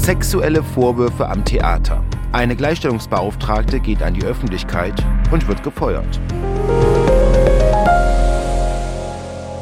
Sexuelle 0.00 0.62
Vorwürfe 0.62 1.28
am 1.28 1.44
Theater. 1.44 2.02
Eine 2.32 2.56
Gleichstellungsbeauftragte 2.56 3.80
geht 3.80 4.02
an 4.02 4.14
die 4.14 4.24
Öffentlichkeit 4.24 4.94
und 5.30 5.46
wird 5.46 5.62
gefeuert. 5.62 6.18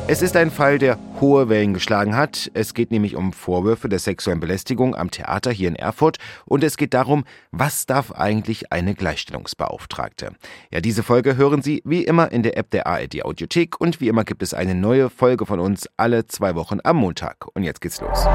Es 0.07 0.23
ist 0.23 0.37
ein 0.37 0.53
Fall, 0.53 0.79
der 0.79 0.97
hohe 1.21 1.49
Wellen 1.49 1.75
geschlagen 1.75 2.17
hat. 2.17 2.51
Es 2.55 2.73
geht 2.73 2.93
nämlich 2.93 3.17
um 3.17 3.33
Vorwürfe 3.33 3.89
der 3.89 3.99
sexuellen 3.99 4.39
Belästigung 4.39 4.95
am 4.95 5.11
Theater 5.11 5.51
hier 5.51 5.69
in 5.69 5.77
Erfurt 5.77 6.19
und 6.47 6.63
es 6.63 6.77
geht 6.77 6.95
darum, 6.95 7.25
was 7.51 7.85
darf 7.87 8.13
eigentlich 8.13 8.73
eine 8.73 8.95
Gleichstellungsbeauftragte? 8.95 10.31
Ja, 10.71 10.81
diese 10.81 11.03
Folge 11.03 11.37
hören 11.37 11.63
Sie 11.63 11.83
wie 11.85 12.05
immer 12.05 12.31
in 12.31 12.45
der 12.45 12.57
App 12.57 12.71
der 12.71 12.87
ARD 12.87 13.25
Audiothek 13.25 13.81
und 13.81 14.01
wie 14.01 14.09
immer 14.09 14.23
gibt 14.23 14.45
es 14.45 14.55
eine 14.55 14.77
neue 14.77 15.11
Folge 15.11 15.47
von 15.47 15.59
uns 15.59 15.89
alle 15.97 16.27
zwei 16.27 16.55
Wochen 16.55 16.79
am 16.85 16.99
Montag. 16.99 17.49
Und 17.55 17.65
jetzt 17.65 17.81
geht's 17.81 18.01
los. 18.01 18.27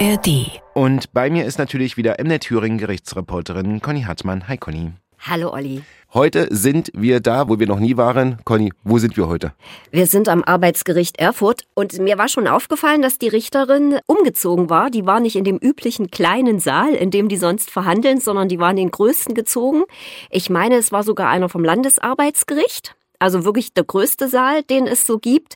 ARD. 0.00 0.60
Und 0.74 1.12
bei 1.12 1.30
mir 1.30 1.44
ist 1.44 1.58
natürlich 1.58 1.96
wieder 1.96 2.16
MNET 2.20 2.42
Thüringen 2.42 2.78
Gerichtsreporterin 2.78 3.80
Conny 3.80 4.02
Hartmann. 4.02 4.48
Hi 4.48 4.58
Conny. 4.58 4.90
Hallo 5.20 5.52
Olli. 5.52 5.82
Heute 6.12 6.48
sind 6.50 6.90
wir 6.94 7.20
da, 7.20 7.48
wo 7.48 7.60
wir 7.60 7.68
noch 7.68 7.78
nie 7.78 7.96
waren. 7.96 8.38
Conny, 8.44 8.72
wo 8.82 8.98
sind 8.98 9.16
wir 9.16 9.28
heute? 9.28 9.52
Wir 9.92 10.06
sind 10.06 10.28
am 10.28 10.42
Arbeitsgericht 10.42 11.20
Erfurt 11.20 11.62
und 11.74 11.96
mir 12.00 12.18
war 12.18 12.28
schon 12.28 12.48
aufgefallen, 12.48 13.02
dass 13.02 13.18
die 13.18 13.28
Richterin 13.28 13.98
umgezogen 14.06 14.68
war. 14.68 14.90
Die 14.90 15.06
war 15.06 15.20
nicht 15.20 15.36
in 15.36 15.44
dem 15.44 15.58
üblichen 15.58 16.10
kleinen 16.10 16.58
Saal, 16.58 16.94
in 16.94 17.12
dem 17.12 17.28
die 17.28 17.36
sonst 17.36 17.70
verhandeln, 17.70 18.18
sondern 18.18 18.48
die 18.48 18.58
war 18.58 18.70
in 18.70 18.76
den 18.76 18.90
größten 18.90 19.34
gezogen. 19.34 19.84
Ich 20.28 20.50
meine, 20.50 20.74
es 20.74 20.90
war 20.90 21.04
sogar 21.04 21.28
einer 21.28 21.48
vom 21.48 21.62
Landesarbeitsgericht. 21.62 22.96
Also 23.20 23.44
wirklich 23.44 23.74
der 23.74 23.84
größte 23.84 24.28
Saal, 24.28 24.64
den 24.64 24.88
es 24.88 25.06
so 25.06 25.18
gibt. 25.18 25.54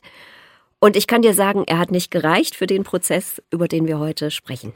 Und 0.81 0.95
ich 0.95 1.07
kann 1.07 1.21
dir 1.21 1.33
sagen, 1.33 1.65
er 1.67 1.77
hat 1.77 1.91
nicht 1.91 2.09
gereicht 2.09 2.55
für 2.55 2.65
den 2.65 2.83
Prozess, 2.83 3.41
über 3.51 3.67
den 3.67 3.85
wir 3.85 3.99
heute 3.99 4.31
sprechen. 4.31 4.71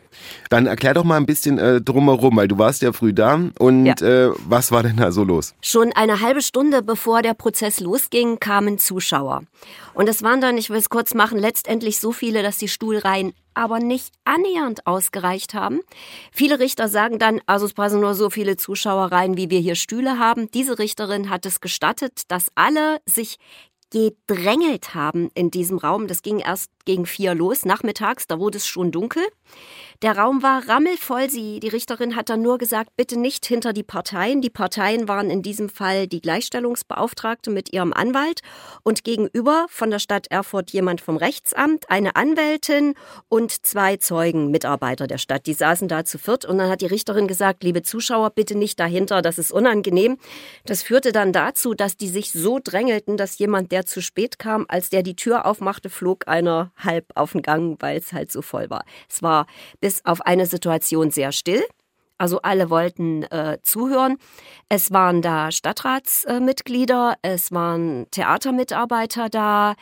Dann 0.50 0.68
erklär 0.68 0.94
doch 0.94 1.06
mal 1.06 1.16
ein 1.16 1.26
bisschen 1.26 1.58
äh, 1.58 1.80
drumherum, 1.80 2.36
weil 2.36 2.50
du 2.50 2.58
warst 2.58 2.82
ja 2.82 2.92
früh 2.92 3.14
da. 3.14 3.40
Und 3.58 3.86
ja. 3.86 3.94
äh, 4.02 4.34
was 4.46 4.74
war 4.74 4.84
denn 4.84 4.98
da 4.98 5.14
so 5.14 5.24
los? 5.24 5.56
Schon 5.62 5.94
eine 5.94 6.20
halbe 6.20 6.42
Stunde 6.42 6.82
bevor 6.82 7.22
der 7.22 7.34
Prozess 7.34 7.80
losging, 7.80 8.40
kamen 8.40 8.80
Zuschauer. 8.80 9.44
Und 9.94 10.10
es 10.10 10.24
waren 10.24 10.42
dann, 10.42 10.58
ich 10.58 10.70
will 10.70 10.78
es 10.78 10.90
kurz 10.90 11.14
machen, 11.14 11.38
letztendlich 11.38 12.00
so 12.00 12.12
viele, 12.12 12.44
dass 12.44 12.58
die 12.58 12.68
Stuhlreihen 12.68 13.34
aber 13.54 13.80
nicht 13.80 14.14
annähernd 14.26 14.86
ausgereicht 14.88 15.54
haben. 15.54 15.80
Viele 16.32 16.60
Richter 16.60 16.90
sagen 16.90 17.20
dann, 17.20 17.40
also 17.46 17.66
es 17.66 17.74
passen 17.74 18.02
nur 18.02 18.16
so 18.16 18.30
viele 18.30 18.58
Zuschauer 18.58 19.12
rein, 19.12 19.38
wie 19.38 19.50
wir 19.50 19.60
hier 19.60 19.76
Stühle 19.76 20.20
haben. 20.20 20.50
Diese 20.52 20.80
Richterin 20.80 21.30
hat 21.30 21.46
es 21.46 21.62
gestattet, 21.62 22.24
dass 22.30 22.52
alle 22.56 22.98
sich 23.06 23.38
gedrängelt 23.94 24.96
haben 24.96 25.30
in 25.36 25.52
diesem 25.52 25.78
Raum. 25.78 26.08
Das 26.08 26.24
ging 26.24 26.40
erst 26.40 26.72
gegen 26.86 27.06
vier 27.06 27.36
los, 27.36 27.64
nachmittags, 27.64 28.28
da 28.28 28.40
wurde 28.40 28.58
es 28.58 28.66
schon 28.66 28.92
dunkel. 28.92 29.24
Der 30.04 30.18
Raum 30.18 30.44
war 30.44 30.68
rammelvoll. 30.68 31.30
Sie, 31.30 31.62
die 31.62 31.70
Richterin 31.70 32.18
hat 32.18 32.28
dann 32.28 32.42
nur 32.42 32.58
gesagt, 32.58 32.90
bitte 32.98 33.18
nicht 33.18 33.46
hinter 33.46 33.72
die 33.72 33.84
Parteien. 33.84 34.42
Die 34.42 34.50
Parteien 34.50 35.08
waren 35.08 35.30
in 35.30 35.42
diesem 35.42 35.70
Fall 35.70 36.08
die 36.08 36.20
Gleichstellungsbeauftragte 36.20 37.50
mit 37.50 37.72
ihrem 37.72 37.94
Anwalt 37.94 38.42
und 38.84 39.06
gegenüber 39.06 39.66
von 39.70 39.92
der 39.92 40.00
Stadt 40.00 40.28
Erfurt 40.30 40.72
jemand 40.72 41.00
vom 41.00 41.16
Rechtsamt, 41.16 41.90
eine 41.90 42.18
Anwältin 42.18 42.96
und 43.30 43.66
zwei 43.66 43.96
Zeugen, 43.96 44.52
Mitarbeiter 44.52 45.08
der 45.08 45.20
Stadt. 45.20 45.46
Die 45.46 45.54
saßen 45.54 45.88
da 45.88 46.04
zu 46.04 46.18
viert 46.18 46.44
und 46.44 46.58
dann 46.58 46.70
hat 46.70 46.82
die 46.82 46.88
Richterin 46.88 47.30
gesagt, 47.30 47.64
liebe 47.64 47.82
Zuschauer, 47.82 48.32
bitte 48.32 48.58
nicht 48.58 48.82
dahinter, 48.82 49.22
das 49.22 49.38
ist 49.38 49.54
unangenehm. 49.54 50.18
Das 50.66 50.84
führte 50.84 51.14
dann 51.14 51.32
dazu, 51.32 51.74
dass 51.76 51.96
die 51.96 52.10
sich 52.10 52.34
so 52.34 52.60
drängelten, 52.62 53.16
dass 53.16 53.38
jemand, 53.38 53.72
der 53.72 53.86
zu 53.86 54.02
spät 54.02 54.38
kam, 54.38 54.66
als 54.68 54.90
der 54.90 55.02
die 55.02 55.16
Tür 55.16 55.46
aufmachte, 55.46 55.90
flog 55.90 56.28
einer 56.28 56.74
halb 56.76 57.06
auf 57.16 57.32
den 57.32 57.42
Gang, 57.42 57.82
weil 57.82 58.00
es 58.00 58.12
halt 58.12 58.34
so 58.34 58.42
voll 58.42 58.70
war. 58.70 58.84
Es 59.08 59.24
war 59.24 59.48
bis 59.80 59.93
auf 60.04 60.22
eine 60.22 60.46
Situation 60.46 61.12
sehr 61.12 61.32
still. 61.32 61.64
Also 62.18 62.40
alle 62.42 62.70
wollten 62.70 63.24
äh, 63.24 63.58
zuhören. 63.64 64.18
Es 64.70 64.92
waren 64.92 65.22
da 65.22 65.52
Stadtratsmitglieder, 65.52 67.16
äh, 67.22 67.32
es 67.34 67.52
waren 67.52 68.08
Theatermitarbeiter 68.12 69.30
da, 69.30 69.76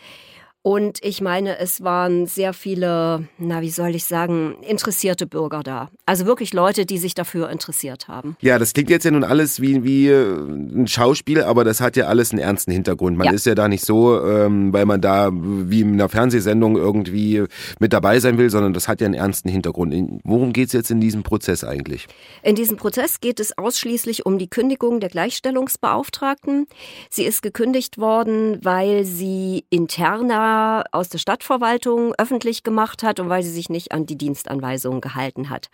und 0.64 1.00
ich 1.02 1.22
meine, 1.22 1.58
es 1.58 1.84
waren 1.84 2.28
sehr 2.28 2.54
viele, 2.54 3.28
na, 3.40 3.62
wie 3.62 3.72
soll 3.72 3.96
ich 3.96 4.04
sagen, 4.04 4.58
interessierte 4.62 5.26
Bürger 5.26 5.64
da. 5.64 5.90
Also 6.06 6.28
wirklich 6.28 6.54
Leute, 6.54 6.86
die 6.86 7.00
sich 7.00 7.16
dafür 7.16 7.50
interessiert 7.50 8.08
haben. 8.08 8.38
Ja, 8.42 8.60
das 8.60 8.74
klingt 8.74 8.92
jetzt 8.92 9.04
ja 9.04 9.10
nun 9.10 9.24
alles 9.24 9.60
wie, 9.60 9.84
wie 9.84 10.10
äh, 10.10 10.36
ein 10.36 10.88
Schauspiel, 10.88 11.42
aber 11.42 11.64
das 11.64 11.82
hat 11.82 11.96
ja 11.96 12.06
alles 12.06 12.30
einen 12.32 12.40
ernsten 12.40 12.72
Hintergrund. 12.72 13.18
Man 13.18 13.26
ja. 13.26 13.34
ist 13.34 13.48
ja 13.48 13.56
da 13.56 13.68
nicht 13.68 13.84
so, 13.84 14.24
ähm, 14.24 14.72
weil 14.72 14.86
man 14.86 15.02
da 15.02 15.32
wie 15.34 15.82
in 15.82 15.94
einer 15.94 16.10
Fernsehsendung 16.10 16.76
irgendwie 16.76 17.44
mit 17.80 17.92
dabei 17.92 18.20
sein 18.20 18.38
will, 18.38 18.52
sondern 18.52 18.74
das 18.74 18.88
hat 18.88 19.02
ja 19.02 19.06
einen 19.06 19.16
ernsten 19.16 19.50
Hintergrund. 19.50 20.22
Worum 20.24 20.54
geht 20.54 20.68
es 20.68 20.74
jetzt 20.74 20.92
in 20.92 21.02
diesem 21.02 21.24
Prozess 21.24 21.64
eigentlich? 21.64 22.08
In 22.44 22.54
diesem 22.54 22.78
Prozess 22.78 23.20
geht 23.20 23.40
es 23.40 23.58
ausschließlich 23.58 24.28
um 24.28 24.38
die 24.38 24.48
Kündigung 24.48 25.00
der 25.00 25.10
Gleichstellungsbeauftragten. 25.10 26.68
Sie 27.10 27.24
ist 27.24 27.42
gekündigt 27.42 27.98
worden, 27.98 28.60
weil 28.62 29.06
sie 29.06 29.66
interner 29.72 30.51
aus 30.92 31.10
der 31.10 31.18
Stadtverwaltung 31.18 32.14
öffentlich 32.18 32.64
gemacht 32.64 33.04
hat 33.04 33.20
und 33.20 33.30
weil 33.30 33.44
sie 33.44 33.52
sich 33.52 33.70
nicht 33.70 33.92
an 33.92 34.06
die 34.06 34.18
Dienstanweisungen 34.18 35.02
gehalten 35.02 35.50
hat. 35.50 35.70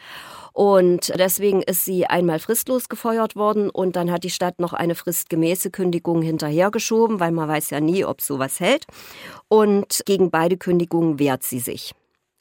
Und 0.53 1.13
deswegen 1.17 1.61
ist 1.61 1.85
sie 1.85 2.07
einmal 2.07 2.39
fristlos 2.39 2.89
gefeuert 2.89 3.35
worden 3.35 3.69
und 3.69 3.95
dann 3.95 4.11
hat 4.11 4.23
die 4.23 4.29
Stadt 4.29 4.59
noch 4.59 4.73
eine 4.73 4.95
fristgemäße 4.95 5.71
Kündigung 5.71 6.21
hinterhergeschoben, 6.21 7.19
weil 7.19 7.31
man 7.31 7.47
weiß 7.47 7.69
ja 7.69 7.79
nie, 7.79 8.05
ob 8.05 8.21
sowas 8.21 8.59
hält. 8.59 8.85
Und 9.47 10.01
gegen 10.05 10.31
beide 10.31 10.57
Kündigungen 10.57 11.19
wehrt 11.19 11.43
sie 11.43 11.59
sich. 11.59 11.93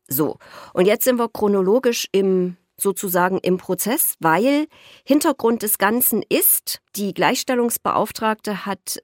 So. 0.08 0.38
Und 0.72 0.86
jetzt 0.86 1.04
sind 1.04 1.18
wir 1.18 1.28
chronologisch 1.28 2.08
im 2.12 2.56
sozusagen 2.78 3.38
im 3.38 3.56
Prozess, 3.56 4.16
weil 4.20 4.66
Hintergrund 5.04 5.62
des 5.62 5.78
Ganzen 5.78 6.22
ist, 6.28 6.80
die 6.94 7.14
Gleichstellungsbeauftragte 7.14 8.66
hat 8.66 9.00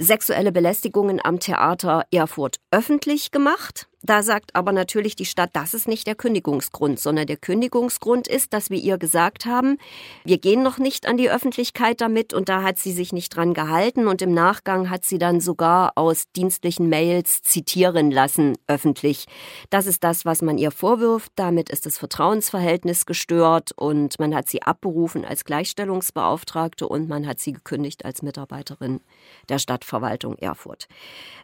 sexuelle 0.00 0.52
Belästigungen 0.52 1.20
am 1.22 1.38
Theater 1.38 2.04
Erfurt 2.10 2.56
öffentlich 2.70 3.30
gemacht. 3.30 3.89
Da 4.02 4.22
sagt 4.22 4.56
aber 4.56 4.72
natürlich 4.72 5.14
die 5.14 5.26
Stadt, 5.26 5.50
das 5.52 5.74
ist 5.74 5.86
nicht 5.86 6.06
der 6.06 6.14
Kündigungsgrund, 6.14 6.98
sondern 6.98 7.26
der 7.26 7.36
Kündigungsgrund 7.36 8.28
ist, 8.28 8.54
dass 8.54 8.70
wir 8.70 8.78
ihr 8.78 8.96
gesagt 8.96 9.44
haben, 9.44 9.76
wir 10.24 10.38
gehen 10.38 10.62
noch 10.62 10.78
nicht 10.78 11.06
an 11.06 11.18
die 11.18 11.30
Öffentlichkeit 11.30 12.00
damit 12.00 12.32
und 12.32 12.48
da 12.48 12.62
hat 12.62 12.78
sie 12.78 12.92
sich 12.92 13.12
nicht 13.12 13.36
dran 13.36 13.52
gehalten 13.52 14.06
und 14.06 14.22
im 14.22 14.32
Nachgang 14.32 14.88
hat 14.88 15.04
sie 15.04 15.18
dann 15.18 15.42
sogar 15.42 15.92
aus 15.96 16.24
dienstlichen 16.34 16.88
Mails 16.88 17.42
zitieren 17.42 18.10
lassen 18.10 18.56
öffentlich. 18.66 19.26
Das 19.68 19.84
ist 19.84 20.02
das, 20.02 20.24
was 20.24 20.40
man 20.40 20.56
ihr 20.56 20.70
vorwirft. 20.70 21.32
Damit 21.36 21.68
ist 21.68 21.84
das 21.84 21.98
Vertrauensverhältnis 21.98 23.04
gestört 23.04 23.72
und 23.76 24.18
man 24.18 24.34
hat 24.34 24.48
sie 24.48 24.62
abberufen 24.62 25.26
als 25.26 25.44
Gleichstellungsbeauftragte 25.44 26.88
und 26.88 27.10
man 27.10 27.26
hat 27.26 27.38
sie 27.38 27.52
gekündigt 27.52 28.06
als 28.06 28.22
Mitarbeiterin 28.22 29.00
der 29.50 29.58
Stadtverwaltung 29.58 30.36
Erfurt. 30.38 30.88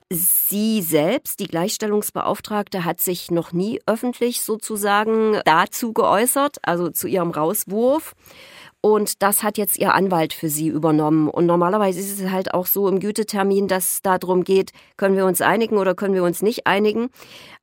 Sie 0.09 0.83
selbst, 0.83 1.41
die 1.41 1.49
Gleichstellungsbeauftragte, 1.49 2.46
hat 2.51 3.01
sich 3.01 3.31
noch 3.31 3.53
nie 3.53 3.81
öffentlich 3.87 4.43
sozusagen 4.43 5.41
dazu 5.45 5.93
geäußert, 5.93 6.59
also 6.63 6.91
zu 6.91 7.09
ihrem 7.09 7.31
Rauswurf. 7.31 8.15
Und 8.81 9.23
das 9.23 9.43
hat 9.43 9.59
jetzt 9.59 9.79
ihr 9.79 9.95
Anwalt 9.95 10.33
für 10.33 10.49
sie 10.49 10.69
übernommen. 10.69 11.29
Und 11.29 11.47
normalerweise 11.47 11.99
ist 11.99 12.21
es 12.21 12.31
halt 12.31 12.55
auch 12.55 12.67
so 12.67 12.89
im 12.89 13.01
Gütetermin, 13.01 13.67
dass 13.67 13.95
es 13.95 14.03
darum 14.03 14.45
geht, 14.45 14.71
können 14.97 15.17
wir 15.17 15.27
uns 15.27 15.41
einigen 15.41 15.79
oder 15.79 15.95
können 15.95 16.15
wir 16.15 16.23
uns 16.23 16.41
nicht 16.41 16.67
einigen. 16.67 17.09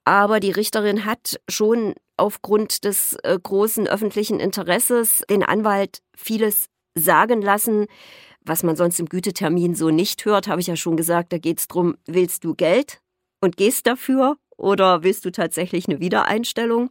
Aber 0.04 0.40
die 0.40 0.52
Richterin 0.52 1.06
hat 1.06 1.40
schon 1.48 1.94
aufgrund 2.18 2.84
des 2.84 3.16
äh, 3.24 3.40
großen 3.42 3.88
öffentlichen 3.88 4.40
Interesses 4.40 5.24
den 5.30 5.44
Anwalt 5.44 6.00
vieles 6.16 6.66
sagen 6.96 7.42
lassen, 7.42 7.88
was 8.46 8.64
man 8.64 8.76
sonst 8.76 9.00
im 9.00 9.08
Gütetermin 9.08 9.76
so 9.76 9.90
nicht 9.90 10.26
hört, 10.26 10.48
habe 10.48 10.62
ich 10.62 10.68
ja 10.68 10.76
schon 10.76 10.98
gesagt, 10.98 11.32
da 11.32 11.38
geht 11.38 11.60
es 11.60 11.68
darum, 11.68 11.96
willst 12.06 12.44
du 12.44 12.54
Geld 12.54 13.00
und 13.42 13.58
gehst 13.58 13.88
dafür 13.88 14.36
oder 14.58 15.04
willst 15.04 15.26
du 15.26 15.32
tatsächlich 15.32 15.88
eine 15.88 16.00
Wiedereinstellung? 16.00 16.90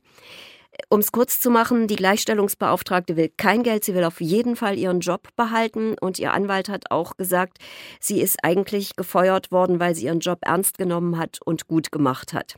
Um 0.88 1.00
es 1.00 1.12
kurz 1.12 1.38
zu 1.38 1.50
machen, 1.50 1.86
die 1.86 1.96
Gleichstellungsbeauftragte 1.96 3.16
will 3.16 3.30
kein 3.36 3.62
Geld, 3.62 3.84
sie 3.84 3.94
will 3.94 4.04
auf 4.04 4.20
jeden 4.20 4.56
Fall 4.56 4.78
ihren 4.78 5.00
Job 5.00 5.28
behalten 5.36 5.96
und 6.00 6.18
ihr 6.18 6.32
Anwalt 6.32 6.68
hat 6.68 6.90
auch 6.90 7.16
gesagt, 7.16 7.58
sie 8.00 8.20
ist 8.20 8.42
eigentlich 8.42 8.96
gefeuert 8.96 9.52
worden, 9.52 9.80
weil 9.80 9.94
sie 9.94 10.06
ihren 10.06 10.20
Job 10.20 10.38
ernst 10.42 10.78
genommen 10.78 11.18
hat 11.18 11.40
und 11.44 11.66
gut 11.66 11.92
gemacht 11.92 12.32
hat. 12.32 12.56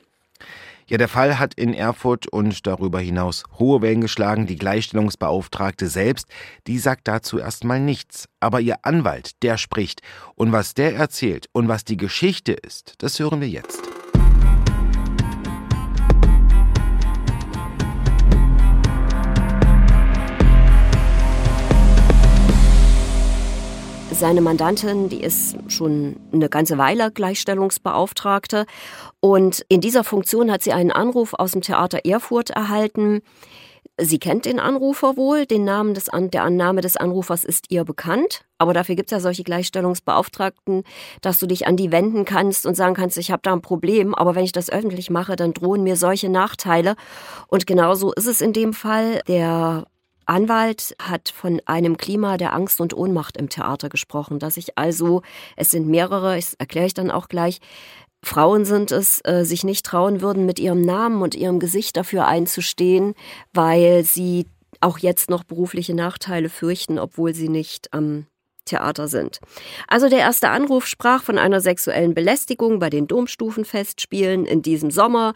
Ja, 0.86 0.98
der 0.98 1.08
Fall 1.08 1.38
hat 1.38 1.54
in 1.54 1.72
Erfurt 1.72 2.26
und 2.26 2.66
darüber 2.66 3.00
hinaus 3.00 3.44
hohe 3.58 3.80
Wellen 3.80 4.02
geschlagen. 4.02 4.46
Die 4.46 4.56
Gleichstellungsbeauftragte 4.56 5.88
selbst, 5.88 6.28
die 6.66 6.78
sagt 6.78 7.08
dazu 7.08 7.38
erstmal 7.38 7.80
nichts. 7.80 8.28
Aber 8.38 8.60
ihr 8.60 8.76
Anwalt, 8.82 9.42
der 9.42 9.56
spricht. 9.56 10.02
Und 10.34 10.52
was 10.52 10.74
der 10.74 10.94
erzählt 10.94 11.48
und 11.52 11.68
was 11.68 11.84
die 11.84 11.96
Geschichte 11.96 12.52
ist, 12.52 12.94
das 12.98 13.18
hören 13.18 13.40
wir 13.40 13.48
jetzt. 13.48 13.93
Seine 24.14 24.40
Mandantin, 24.40 25.08
die 25.08 25.22
ist 25.22 25.56
schon 25.68 26.16
eine 26.32 26.48
ganze 26.48 26.78
Weile 26.78 27.10
Gleichstellungsbeauftragte. 27.10 28.66
Und 29.20 29.64
in 29.68 29.80
dieser 29.80 30.04
Funktion 30.04 30.50
hat 30.50 30.62
sie 30.62 30.72
einen 30.72 30.92
Anruf 30.92 31.34
aus 31.34 31.52
dem 31.52 31.62
Theater 31.62 32.00
Erfurt 32.04 32.50
erhalten. 32.50 33.22
Sie 34.00 34.18
kennt 34.18 34.44
den 34.44 34.58
Anrufer 34.58 35.16
wohl, 35.16 35.46
den 35.46 35.64
Namen 35.64 35.94
des, 35.94 36.10
der 36.12 36.50
Name 36.50 36.80
des 36.80 36.96
Anrufers 36.96 37.44
ist 37.44 37.70
ihr 37.70 37.84
bekannt. 37.84 38.44
Aber 38.58 38.72
dafür 38.72 38.96
gibt 38.96 39.10
es 39.10 39.16
ja 39.16 39.20
solche 39.20 39.44
Gleichstellungsbeauftragten, 39.44 40.82
dass 41.20 41.38
du 41.38 41.46
dich 41.46 41.66
an 41.66 41.76
die 41.76 41.92
wenden 41.92 42.24
kannst 42.24 42.66
und 42.66 42.74
sagen 42.76 42.94
kannst, 42.94 43.18
ich 43.18 43.30
habe 43.30 43.42
da 43.42 43.52
ein 43.52 43.62
Problem, 43.62 44.14
aber 44.14 44.34
wenn 44.34 44.44
ich 44.44 44.52
das 44.52 44.70
öffentlich 44.70 45.10
mache, 45.10 45.36
dann 45.36 45.54
drohen 45.54 45.82
mir 45.82 45.96
solche 45.96 46.28
Nachteile. 46.28 46.96
Und 47.46 47.66
genauso 47.66 48.12
ist 48.12 48.26
es 48.26 48.40
in 48.40 48.52
dem 48.52 48.72
Fall. 48.72 49.20
Der 49.28 49.84
Anwalt 50.26 50.94
hat 51.00 51.28
von 51.28 51.60
einem 51.66 51.96
Klima 51.96 52.36
der 52.36 52.52
Angst 52.52 52.80
und 52.80 52.94
Ohnmacht 52.94 53.36
im 53.36 53.48
Theater 53.48 53.88
gesprochen, 53.88 54.38
dass 54.38 54.56
ich 54.56 54.78
also, 54.78 55.22
es 55.56 55.70
sind 55.70 55.86
mehrere, 55.86 56.36
das 56.36 56.54
erkläre 56.54 56.86
ich 56.86 56.94
dann 56.94 57.10
auch 57.10 57.28
gleich, 57.28 57.60
Frauen 58.22 58.64
sind 58.64 58.90
es, 58.90 59.20
äh, 59.24 59.44
sich 59.44 59.64
nicht 59.64 59.84
trauen 59.84 60.20
würden, 60.20 60.46
mit 60.46 60.58
ihrem 60.58 60.80
Namen 60.80 61.22
und 61.22 61.34
ihrem 61.34 61.60
Gesicht 61.60 61.96
dafür 61.96 62.26
einzustehen, 62.26 63.14
weil 63.52 64.04
sie 64.04 64.46
auch 64.80 64.98
jetzt 64.98 65.30
noch 65.30 65.44
berufliche 65.44 65.94
Nachteile 65.94 66.48
fürchten, 66.48 66.98
obwohl 66.98 67.34
sie 67.34 67.48
nicht 67.48 67.92
am 67.92 68.26
Theater 68.64 69.08
sind. 69.08 69.40
Also 69.88 70.08
der 70.08 70.20
erste 70.20 70.48
Anruf 70.48 70.86
sprach 70.86 71.22
von 71.22 71.38
einer 71.38 71.60
sexuellen 71.60 72.14
Belästigung 72.14 72.78
bei 72.78 72.90
den 72.90 73.06
Domstufenfestspielen 73.06 74.46
in 74.46 74.62
diesem 74.62 74.90
Sommer. 74.90 75.34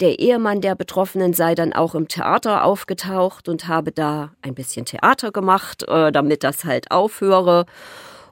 Der 0.00 0.18
Ehemann 0.18 0.60
der 0.60 0.74
Betroffenen 0.74 1.34
sei 1.34 1.54
dann 1.54 1.72
auch 1.72 1.94
im 1.94 2.08
Theater 2.08 2.64
aufgetaucht 2.64 3.48
und 3.48 3.68
habe 3.68 3.92
da 3.92 4.32
ein 4.42 4.54
bisschen 4.54 4.86
Theater 4.86 5.32
gemacht, 5.32 5.86
äh, 5.88 6.12
damit 6.12 6.44
das 6.44 6.64
halt 6.64 6.90
aufhöre. 6.90 7.66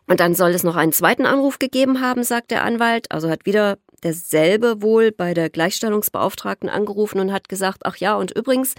Und 0.07 0.21
dann 0.21 0.35
soll 0.35 0.51
es 0.51 0.65
noch 0.65 0.77
einen 0.77 0.93
zweiten 0.93 1.27
Anruf 1.27 1.59
gegeben 1.59 2.01
haben, 2.01 2.25
sagt 2.25 2.51
der 2.51 2.65
Anwalt. 2.65 3.13
Also 3.13 3.29
hat 3.29 3.45
wieder 3.45 3.77
derselbe 4.05 4.83
wohl 4.83 5.13
bei 5.13 5.35
der 5.35 5.51
Gleichstellungsbeauftragten 5.51 6.69
angerufen 6.69 7.21
und 7.21 7.33
hat 7.33 7.49
gesagt, 7.49 7.85
ach 7.85 7.97
ja, 7.97 8.17
und 8.17 8.31
übrigens, 8.31 8.75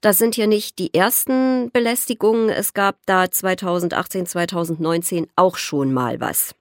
das 0.00 0.18
sind 0.18 0.36
ja 0.36 0.46
nicht 0.46 0.78
die 0.78 0.92
ersten 0.94 1.70
Belästigungen. 1.72 2.48
Es 2.48 2.74
gab 2.74 2.96
da 3.06 3.30
2018, 3.30 4.26
2019 4.26 5.26
auch 5.36 5.56
schon 5.56 5.92
mal 5.92 6.20
was. 6.20 6.54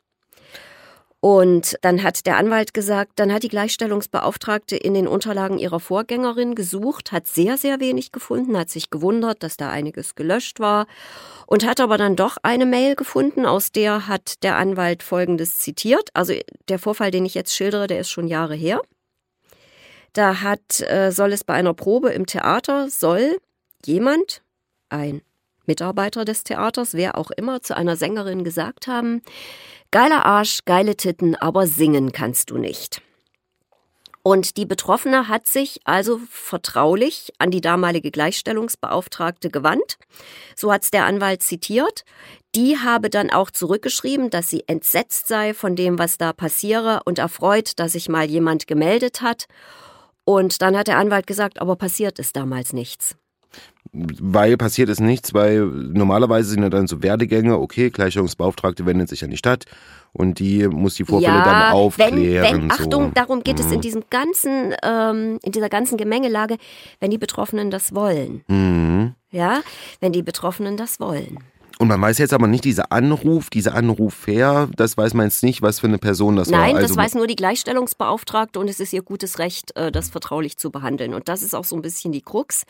Und 1.20 1.78
dann 1.82 2.04
hat 2.04 2.28
der 2.28 2.38
Anwalt 2.38 2.76
gesagt, 2.76 3.14
dann 3.16 3.34
hat 3.34 3.42
die 3.42 3.48
Gleichstellungsbeauftragte 3.48 4.76
in 4.76 4.94
den 4.94 5.08
Unterlagen 5.08 5.58
ihrer 5.58 5.80
Vorgängerin 5.80 6.54
gesucht, 6.54 7.12
hat 7.12 7.26
sehr, 7.26 7.58
sehr 7.58 7.80
wenig 7.80 8.12
gefunden, 8.12 8.56
hat 8.58 8.70
sich 8.70 8.92
gewundert, 8.92 9.42
dass 9.42 9.58
da 9.58 9.72
einiges 9.72 10.14
gelöscht 10.14 10.60
war 10.60 10.86
und 11.48 11.66
hat 11.66 11.80
aber 11.80 11.98
dann 11.98 12.16
doch 12.16 12.38
eine 12.44 12.68
Mail 12.68 12.96
gefunden, 12.96 13.48
aus 13.48 13.72
der 13.72 14.08
hat 14.08 14.44
der 14.44 14.58
Anwalt 14.58 15.02
Folgendes 15.02 15.58
zitiert. 15.58 16.10
Also 16.14 16.34
der 16.70 16.78
Vorfall, 16.78 17.10
den 17.10 17.26
ich 17.26 17.34
jetzt 17.34 17.56
schildere, 17.56 17.88
der 17.88 18.02
ist 18.02 18.12
schon 18.12 18.28
Jahre 18.28 18.56
her. 18.56 18.80
Da 20.14 20.42
hat, 20.42 20.82
äh, 20.82 21.12
soll 21.12 21.34
es 21.34 21.44
bei 21.44 21.56
einer 21.56 21.74
Probe 21.74 22.10
im 22.10 22.28
Theater, 22.28 22.90
soll 22.90 23.38
jemand, 23.86 24.44
ein 24.90 25.22
Mitarbeiter 25.66 26.26
des 26.26 26.44
Theaters, 26.44 26.94
wer 26.94 27.18
auch 27.18 27.30
immer, 27.32 27.62
zu 27.62 27.76
einer 27.76 27.96
Sängerin 27.96 28.44
gesagt 28.44 28.88
haben, 28.88 29.22
geiler 29.92 30.26
Arsch, 30.26 30.60
geile 30.66 30.96
Titten, 30.96 31.36
aber 31.36 31.68
singen 31.68 32.12
kannst 32.12 32.50
du 32.50 32.58
nicht. 32.58 33.02
Und 34.24 34.58
die 34.58 34.66
Betroffene 34.66 35.30
hat 35.30 35.48
sich 35.48 35.80
also 35.86 36.20
vertraulich 36.30 37.32
an 37.40 37.50
die 37.50 37.62
damalige 37.62 38.12
Gleichstellungsbeauftragte 38.12 39.50
gewandt. 39.50 39.98
So 40.54 40.74
hat's 40.74 40.92
der 40.92 41.06
Anwalt 41.06 41.42
zitiert. 41.44 42.04
Die 42.54 42.78
habe 42.78 43.10
dann 43.10 43.30
auch 43.32 43.52
zurückgeschrieben, 43.52 44.30
dass 44.30 44.50
sie 44.50 44.68
entsetzt 44.68 45.30
sei 45.30 45.54
von 45.54 45.78
dem, 45.78 45.98
was 45.98 46.18
da 46.18 46.34
passiere 46.34 47.04
und 47.06 47.20
erfreut, 47.20 47.80
dass 47.80 47.94
sich 47.94 48.10
mal 48.10 48.30
jemand 48.30 48.68
gemeldet 48.68 49.22
hat. 49.22 49.46
Und 50.26 50.62
dann 50.62 50.76
hat 50.76 50.88
der 50.88 50.98
Anwalt 50.98 51.26
gesagt, 51.26 51.62
aber 51.62 51.78
passiert 51.78 52.20
ist 52.20 52.36
damals 52.36 52.74
nichts 52.74 53.16
weil 53.94 54.58
passiert 54.58 54.90
ist 54.90 55.00
nichts, 55.00 55.34
weil 55.34 55.66
normalerweise 55.66 56.50
sind 56.50 56.64
ja 56.64 56.70
dann 56.70 56.88
so 56.88 57.04
Werdegänge, 57.04 57.58
okay, 57.58 57.90
Gleichstellungsbeauftragte 57.90 58.86
wendet 58.86 59.10
sich 59.10 59.24
an 59.24 59.30
die 59.30 59.38
Stadt 59.38 59.66
und 60.14 60.40
die 60.40 60.68
muss 60.68 60.96
die 60.96 61.06
Vorfälle 61.06 61.38
ja, 61.38 61.44
dann 61.44 61.74
aufklären. 61.74 62.16
Wenn, 62.16 62.62
wenn, 62.62 62.72
Achtung, 62.72 63.06
so. 63.06 63.12
darum 63.14 63.44
geht 63.44 63.60
mhm. 63.60 63.66
es 63.66 63.72
in 63.72 63.82
diesem 63.82 64.04
ganzen, 64.10 64.74
ähm, 64.84 65.40
in 65.44 65.52
dieser 65.52 65.70
ganzen 65.70 65.98
Gemengelage, 65.98 66.58
wenn 67.00 67.12
die 67.12 67.18
Betroffenen 67.18 67.70
das 67.72 67.94
wollen. 67.94 68.44
Mhm. 68.48 69.14
Ja, 69.30 69.62
wenn 70.00 70.14
die 70.14 70.24
Betroffenen 70.24 70.78
das 70.78 71.00
wollen. 71.00 71.40
Und 71.80 71.90
man 71.90 72.02
weiß 72.02 72.18
jetzt 72.18 72.34
aber 72.34 72.48
nicht, 72.48 72.64
dieser 72.64 72.92
Anruf, 72.92 73.50
dieser 73.50 73.76
Anrufer, 73.76 74.68
das 74.76 74.98
weiß 74.98 75.14
man 75.14 75.28
jetzt 75.28 75.44
nicht, 75.44 75.62
was 75.62 75.80
für 75.80 75.88
eine 75.88 76.00
Person 76.00 76.36
das 76.36 76.50
Nein, 76.50 76.60
war. 76.60 76.68
Nein, 76.68 76.76
also 76.78 76.88
das 76.88 76.98
weiß 76.98 77.16
nur 77.16 77.28
die 77.28 77.36
Gleichstellungsbeauftragte 77.36 78.60
und 78.60 78.68
es 78.68 78.80
ist 78.80 78.94
ihr 78.94 79.04
gutes 79.04 79.38
Recht, 79.38 79.76
äh, 79.76 79.92
das 79.92 80.10
vertraulich 80.10 80.58
zu 80.58 80.72
behandeln. 80.72 81.14
Und 81.14 81.30
das 81.30 81.44
ist 81.44 81.54
auch 81.54 81.66
so 81.66 81.76
ein 81.76 81.84
bisschen 81.84 82.12
die 82.12 82.22
Krux. 82.22 82.64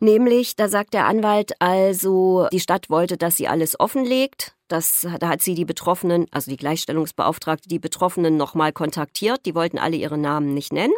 Nämlich, 0.00 0.56
da 0.56 0.68
sagt 0.68 0.94
der 0.94 1.06
Anwalt 1.06 1.52
also, 1.58 2.48
die 2.50 2.60
Stadt 2.60 2.88
wollte, 2.88 3.18
dass 3.18 3.36
sie 3.36 3.48
alles 3.48 3.78
offenlegt. 3.78 4.54
Das, 4.68 5.06
da 5.20 5.28
hat 5.28 5.42
sie 5.42 5.54
die 5.54 5.64
Betroffenen, 5.64 6.26
also 6.30 6.50
die 6.50 6.56
Gleichstellungsbeauftragte, 6.56 7.68
die 7.68 7.78
Betroffenen 7.78 8.36
nochmal 8.36 8.72
kontaktiert. 8.72 9.44
Die 9.44 9.54
wollten 9.54 9.78
alle 9.78 9.96
ihre 9.96 10.18
Namen 10.18 10.54
nicht 10.54 10.72
nennen. 10.72 10.94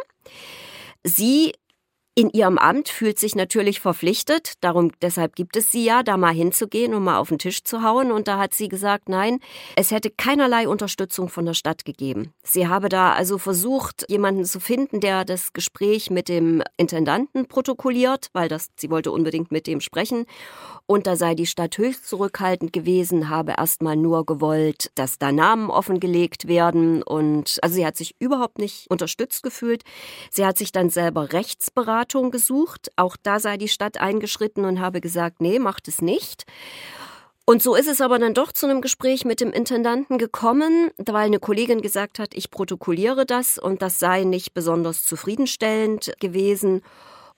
Sie 1.03 1.53
in 2.17 2.29
ihrem 2.31 2.59
Amt 2.59 2.89
fühlt 2.89 3.21
sich 3.21 3.37
natürlich 3.37 3.79
verpflichtet, 3.79 4.55
darum 4.63 4.91
deshalb 5.01 5.37
gibt 5.37 5.57
es 5.57 5.71
sie 5.71 5.85
ja, 5.85 6.03
da 6.03 6.17
mal 6.17 6.35
hinzugehen 6.35 6.93
und 6.93 7.05
mal 7.05 7.19
auf 7.19 7.29
den 7.29 7.39
Tisch 7.39 7.63
zu 7.63 7.85
hauen. 7.85 8.11
Und 8.11 8.27
da 8.27 8.37
hat 8.37 8.53
sie 8.53 8.69
gesagt, 8.69 9.09
nein, 9.09 9.39
es 9.77 9.93
hätte 9.93 10.11
keinerlei 10.11 10.67
Unterstützung 10.67 11.29
von 11.29 11.47
der 11.47 11.55
Stadt 11.55 11.85
gegeben. 11.85 12.35
Sie 12.43 12.67
habe 12.67 12.89
da 12.89 13.13
also 13.13 13.39
versucht, 13.39 14.05
jemanden 14.09 14.45
zu 14.45 14.59
finden, 14.59 14.99
der 15.01 15.25
das 15.25 15.53
Gespräch 15.53 16.11
mit 16.11 16.29
dem 16.29 16.65
Intendanten 16.77 17.47
protokolliert, 17.47 18.29
weil 18.33 18.49
das, 18.49 18.71
sie 18.77 18.91
wollte 18.91 19.13
unbedingt 19.13 19.53
mit 19.53 19.69
dem 19.69 19.81
sprechen. 19.81 20.27
Und 20.87 21.07
da 21.07 21.15
sei 21.15 21.37
die 21.37 21.47
Stadt 21.47 21.79
höchst 21.79 22.09
zurückhaltend 22.09 22.73
gewesen, 22.73 23.29
habe 23.29 23.55
erstmal 23.57 23.97
nur 23.97 24.27
gewollt, 24.27 24.91
dass 24.97 25.19
da 25.19 25.31
Namen 25.31 25.71
offengelegt 25.71 26.49
werden. 26.49 27.05
Und 27.05 27.59
also 27.63 27.77
sie 27.77 27.87
hat 27.87 27.97
sich 27.97 28.17
überhaupt 28.19 28.59
nicht 28.59 28.91
unterstützt 28.91 29.45
gefühlt. 29.45 29.85
Sie 30.33 30.45
hat 30.45 30.59
sich 30.59 30.73
dann 30.73 30.91
selber 30.91 31.33
Rechtsberatung 31.33 32.00
Beratung 32.01 32.31
gesucht. 32.31 32.91
Auch 32.97 33.17
da 33.23 33.39
sei 33.41 33.59
die 33.59 33.69
Stadt 33.69 34.01
eingeschritten 34.01 34.65
und 34.65 34.81
habe 34.81 35.01
gesagt, 35.01 35.41
nee, 35.41 35.59
macht 35.59 35.87
es 35.87 36.01
nicht. 36.01 36.45
Und 37.45 37.63
so 37.63 37.75
ist 37.75 37.89
es 37.89 38.01
aber 38.01 38.19
dann 38.19 38.33
doch 38.33 38.53
zu 38.53 38.67
einem 38.67 38.81
Gespräch 38.81 39.25
mit 39.25 39.41
dem 39.41 39.53
Intendanten 39.53 40.17
gekommen, 40.19 40.91
weil 40.97 41.27
eine 41.27 41.41
Kollegin 41.41 41.83
gesagt 41.83 42.19
hat, 42.19 42.35
ich 42.35 42.51
protokolliere 42.51 43.27
das 43.27 43.59
und 43.59 43.83
das 43.83 43.99
sei 43.99 44.25
nicht 44.25 44.55
besonders 44.55 45.05
zufriedenstellend 45.05 46.13
gewesen. 46.21 46.83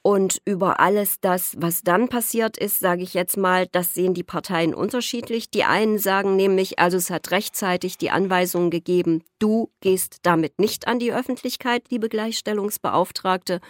Und 0.03 0.43
über 0.45 0.81
alles 0.81 1.21
das, 1.21 1.55
was 1.59 1.83
dann 1.83 2.09
passiert 2.09 2.59
ist, 2.59 2.81
sage 2.81 3.05
ich 3.05 3.15
jetzt 3.15 3.37
mal, 3.37 3.69
das 3.71 3.95
sehen 3.95 4.15
die 4.15 4.25
Parteien 4.25 4.75
unterschiedlich. 4.75 5.49
Die 5.49 5.63
einen 5.63 5.99
sagen 5.99 6.35
nämlich, 6.35 6.81
also 6.81 6.97
es 6.97 7.09
hat 7.09 7.31
rechtzeitig 7.31 7.99
die 7.99 8.11
Anweisung 8.11 8.71
gegeben, 8.71 9.23
du 9.39 9.71
gehst 9.81 10.19
damit 10.23 10.59
nicht 10.59 10.89
an 10.89 10.99
die 10.99 11.13
Öffentlichkeit, 11.13 11.85
liebe 11.91 12.09
Gleichstellungsbeauftragte. 12.09 13.61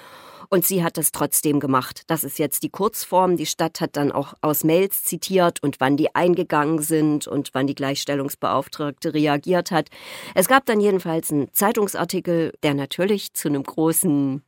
Und 0.49 0.67
sie 0.67 0.83
hat 0.83 0.99
das 0.99 1.13
trotzdem 1.13 1.61
gemacht. 1.61 2.03
Das 2.09 2.25
ist 2.25 2.39
jetzt 2.39 2.63
die 2.63 2.69
Kurzform. 2.69 3.37
Die 3.37 3.47
Stadt 3.47 3.81
hat 3.81 3.97
dann 3.97 4.13
auch 4.13 4.35
aus 4.43 4.65
Mails 4.65 5.05
zitiert 5.05 5.63
und 5.63 5.81
wann 5.81 5.97
die 5.97 6.15
eingegangen 6.15 6.83
sind 6.83 7.27
und 7.27 7.51
wann 7.53 7.67
die 7.67 7.75
Gleichstellungsbeauftragte 7.75 9.15
reagiert 9.15 9.71
hat. 9.71 9.89
Es 10.35 10.49
gab 10.49 10.67
dann 10.67 10.81
jedenfalls 10.81 11.31
einen 11.31 11.53
Zeitungsartikel, 11.55 12.53
der 12.63 12.75
natürlich 12.75 13.33
zu 13.33 13.49
einem 13.49 13.63
großen 13.63 14.43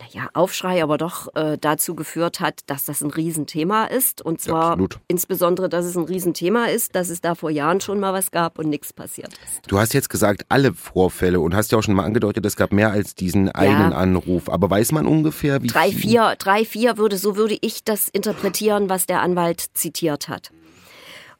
naja, 0.00 0.28
Aufschrei 0.34 0.82
aber 0.82 0.98
doch 0.98 1.34
äh, 1.34 1.58
dazu 1.60 1.94
geführt 1.94 2.40
hat, 2.40 2.60
dass 2.66 2.84
das 2.84 3.02
ein 3.02 3.10
Riesenthema 3.10 3.84
ist. 3.84 4.22
Und 4.22 4.40
zwar 4.40 4.72
Absolut. 4.72 4.98
insbesondere, 5.08 5.68
dass 5.68 5.84
es 5.84 5.96
ein 5.96 6.04
Riesenthema 6.04 6.66
ist, 6.66 6.94
dass 6.94 7.08
es 7.08 7.20
da 7.20 7.34
vor 7.34 7.50
Jahren 7.50 7.80
schon 7.80 8.00
mal 8.00 8.12
was 8.12 8.30
gab 8.30 8.58
und 8.58 8.68
nichts 8.68 8.92
passiert 8.92 9.32
ist. 9.32 9.62
Du 9.68 9.78
hast 9.78 9.94
jetzt 9.94 10.08
gesagt, 10.08 10.44
alle 10.48 10.74
Vorfälle 10.74 11.40
und 11.40 11.54
hast 11.54 11.72
ja 11.72 11.78
auch 11.78 11.82
schon 11.82 11.94
mal 11.94 12.04
angedeutet, 12.04 12.44
es 12.46 12.56
gab 12.56 12.72
mehr 12.72 12.90
als 12.90 13.14
diesen 13.14 13.48
einen 13.50 13.92
ja. 13.92 13.96
Anruf. 13.96 14.48
Aber 14.48 14.70
weiß 14.70 14.92
man 14.92 15.06
ungefähr, 15.06 15.62
wie 15.62 15.68
drei, 15.68 15.90
viel? 15.90 16.10
Vier, 16.10 16.34
drei, 16.38 16.64
vier 16.64 16.98
würde, 16.98 17.16
so 17.18 17.36
würde 17.36 17.58
ich 17.60 17.84
das 17.84 18.08
interpretieren, 18.08 18.88
was 18.88 19.06
der 19.06 19.20
Anwalt 19.20 19.64
zitiert 19.74 20.28
hat. 20.28 20.50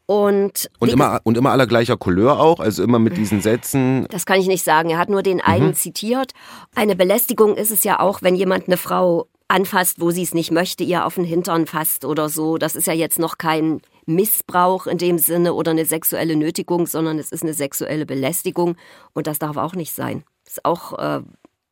Und, 0.07 0.71
und, 0.79 0.89
immer, 0.89 1.21
und 1.25 1.37
immer 1.37 1.51
aller 1.51 1.67
gleicher 1.67 1.97
Couleur 1.97 2.39
auch, 2.39 2.61
also 2.61 2.85
immer 2.85 3.01
mit 3.01 3.17
diesen 3.17 3.41
Sätzen. 3.41 4.07
Das 4.11 4.25
kann 4.25 4.39
ich 4.39 4.47
nicht 4.47 4.63
sagen. 4.63 4.91
Er 4.91 4.99
hat 4.99 5.09
nur 5.09 5.23
den 5.23 5.41
einen 5.41 5.69
mhm. 5.69 5.75
zitiert. 5.75 6.33
Eine 6.77 6.95
Belästigung 6.95 7.57
ist 7.57 7.73
es 7.73 7.83
ja 7.83 7.99
auch, 7.99 8.23
wenn 8.23 8.37
jemand 8.37 8.69
eine 8.69 8.77
Frau 8.77 9.27
anfasst, 9.49 10.01
wo 10.01 10.11
sie 10.11 10.23
es 10.23 10.35
nicht 10.35 10.51
möchte, 10.51 10.85
ihr 10.85 11.07
auf 11.07 11.17
den 11.17 11.25
Hintern 11.25 11.67
fasst 11.67 12.05
oder 12.05 12.29
so. 12.29 12.57
Das 12.57 12.77
ist 12.77 12.87
ja 12.87 12.93
jetzt 12.93 13.19
noch 13.19 13.39
kein 13.39 13.81
Missbrauch 14.07 14.87
in 14.87 14.99
dem 14.99 15.19
Sinne 15.19 15.55
oder 15.55 15.73
eine 15.73 15.85
sexuelle 15.85 16.37
Nötigung, 16.37 16.87
sondern 16.87 17.19
es 17.19 17.33
ist 17.33 17.43
eine 17.43 17.55
sexuelle 17.55 18.07
Belästigung 18.07 18.77
und 19.13 19.27
das 19.27 19.39
darf 19.39 19.57
auch 19.57 19.75
nicht 19.75 19.93
sein. 19.93 20.25
Ist 20.47 20.65
auch, 20.65 20.99
äh, 20.99 21.23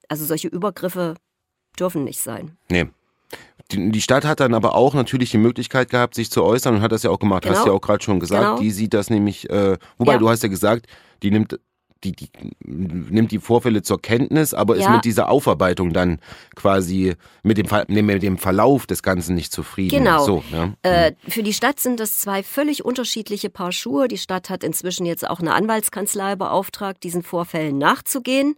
also 0.09 0.25
solche 0.25 0.49
Übergriffe 0.49 1.15
dürfen 1.79 2.05
nicht 2.05 2.21
sein. 2.21 2.57
Nee. 2.71 2.87
Die, 3.73 4.03
Stadt 4.03 4.25
hat 4.25 4.41
dann 4.41 4.55
aber 4.55 4.75
auch 4.75 4.95
natürlich 4.95 5.31
die 5.31 5.39
Möglichkeit 5.39 5.91
gehabt, 5.91 6.15
sich 6.15 6.31
zu 6.31 6.45
äußern 6.45 6.77
und 6.77 6.83
hat 6.83 6.93
das 6.93 7.03
ja 7.03 7.11
auch 7.11 7.19
gemacht. 7.19 7.43
Genau. 7.43 7.55
Hast 7.55 7.65
du 7.65 7.71
ja 7.71 7.77
auch 7.77 7.81
gerade 7.81 8.05
schon 8.05 8.21
gesagt. 8.21 8.43
Genau. 8.43 8.59
Die 8.59 8.71
sieht 8.71 8.95
das 8.95 9.11
nämlich, 9.11 9.49
äh, 9.51 9.79
wobei 9.97 10.13
ja. 10.13 10.19
du 10.19 10.29
hast 10.29 10.43
ja 10.43 10.49
gesagt, 10.49 10.87
die 11.23 11.31
nimmt 11.31 11.59
die, 12.05 12.13
die 12.13 12.29
nimmt 12.67 13.33
die 13.33 13.39
Vorfälle 13.39 13.83
zur 13.83 14.01
Kenntnis, 14.01 14.53
aber 14.55 14.77
ja. 14.77 14.83
ist 14.83 14.91
mit 14.91 15.05
dieser 15.05 15.31
Aufarbeitung 15.31 15.93
dann 15.93 16.21
quasi 16.55 17.15
mit 17.43 17.57
dem, 17.57 17.67
mit 17.89 18.23
dem 18.23 18.39
Verlauf 18.39 18.87
des 18.87 19.03
Ganzen 19.03 19.35
nicht 19.35 19.53
zufrieden. 19.53 20.05
Genau. 20.05 20.25
So, 20.25 20.45
ja. 20.53 20.75
äh, 20.83 21.13
mhm. 21.13 21.31
für 21.31 21.43
die 21.43 21.55
Stadt 21.55 21.81
sind 21.81 22.01
das 22.01 22.19
zwei 22.19 22.43
völlig 22.43 22.85
unterschiedliche 22.85 23.51
Paar 23.51 23.73
Schuhe. 23.73 24.09
Die 24.09 24.19
Stadt 24.19 24.51
hat 24.51 24.63
inzwischen 24.63 25.07
jetzt 25.07 25.29
auch 25.29 25.41
eine 25.41 25.55
Anwaltskanzlei 25.55 26.37
beauftragt, 26.37 27.03
diesen 27.03 27.23
Vorfällen 27.23 27.79
nachzugehen 27.79 28.57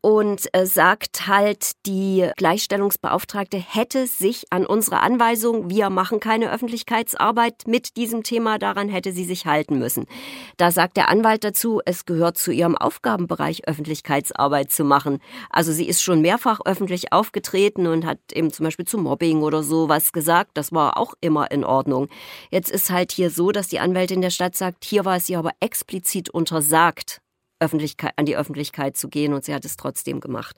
und 0.00 0.48
äh, 0.52 0.66
sagt 0.66 1.26
halt, 1.26 1.72
die 1.86 2.30
Gleichstellungsbeauftragte 2.36 3.56
hätte 3.56 4.06
sich 4.06 4.46
an 4.50 4.66
unsere 4.66 5.00
Anweisung, 5.00 5.70
wir 5.70 5.90
machen 5.90 6.20
keine 6.20 6.52
Öffentlichkeitsarbeit 6.52 7.66
mit 7.66 7.96
diesem 7.96 8.22
Thema, 8.22 8.58
daran 8.58 8.88
hätte 8.88 9.12
sie 9.12 9.24
sich 9.24 9.46
halten 9.46 9.78
müssen. 9.78 10.06
Da 10.56 10.70
sagt 10.70 10.96
der 10.96 11.08
Anwalt 11.08 11.44
dazu, 11.44 11.80
es 11.84 12.04
gehört 12.04 12.38
zu 12.38 12.52
ihrem 12.52 12.76
Aufgabenbereich, 12.76 13.66
Öffentlichkeitsarbeit 13.66 14.70
zu 14.70 14.84
machen. 14.84 15.18
Also 15.50 15.72
sie 15.72 15.88
ist 15.88 16.02
schon 16.02 16.20
mehrfach 16.20 16.60
öffentlich 16.64 17.12
aufgetreten 17.12 17.86
und 17.86 18.04
hat 18.04 18.18
eben 18.32 18.52
zum 18.52 18.64
Beispiel 18.64 18.86
zu 18.86 18.98
Mobbing 18.98 19.42
oder 19.42 19.62
so 19.62 19.88
was 19.88 20.12
gesagt. 20.12 20.52
Das 20.54 20.72
war 20.72 20.96
auch 20.96 21.14
immer 21.20 21.50
in 21.50 21.64
Ordnung. 21.64 22.08
Jetzt 22.50 22.70
ist 22.70 22.90
halt 22.90 23.12
hier 23.12 23.30
so, 23.30 23.52
dass 23.52 23.68
die 23.68 23.80
Anwältin 23.80 24.20
der 24.20 24.30
Stadt 24.30 24.56
sagt, 24.56 24.84
hier 24.84 25.04
war 25.04 25.16
es 25.16 25.28
ihr 25.28 25.38
aber 25.38 25.52
explizit 25.60 26.30
untersagt, 26.30 27.20
Öffentlichkeit, 27.60 28.12
an 28.16 28.26
die 28.26 28.36
Öffentlichkeit 28.36 28.96
zu 28.96 29.08
gehen 29.08 29.32
und 29.32 29.44
sie 29.44 29.54
hat 29.54 29.64
es 29.64 29.76
trotzdem 29.76 30.20
gemacht. 30.20 30.56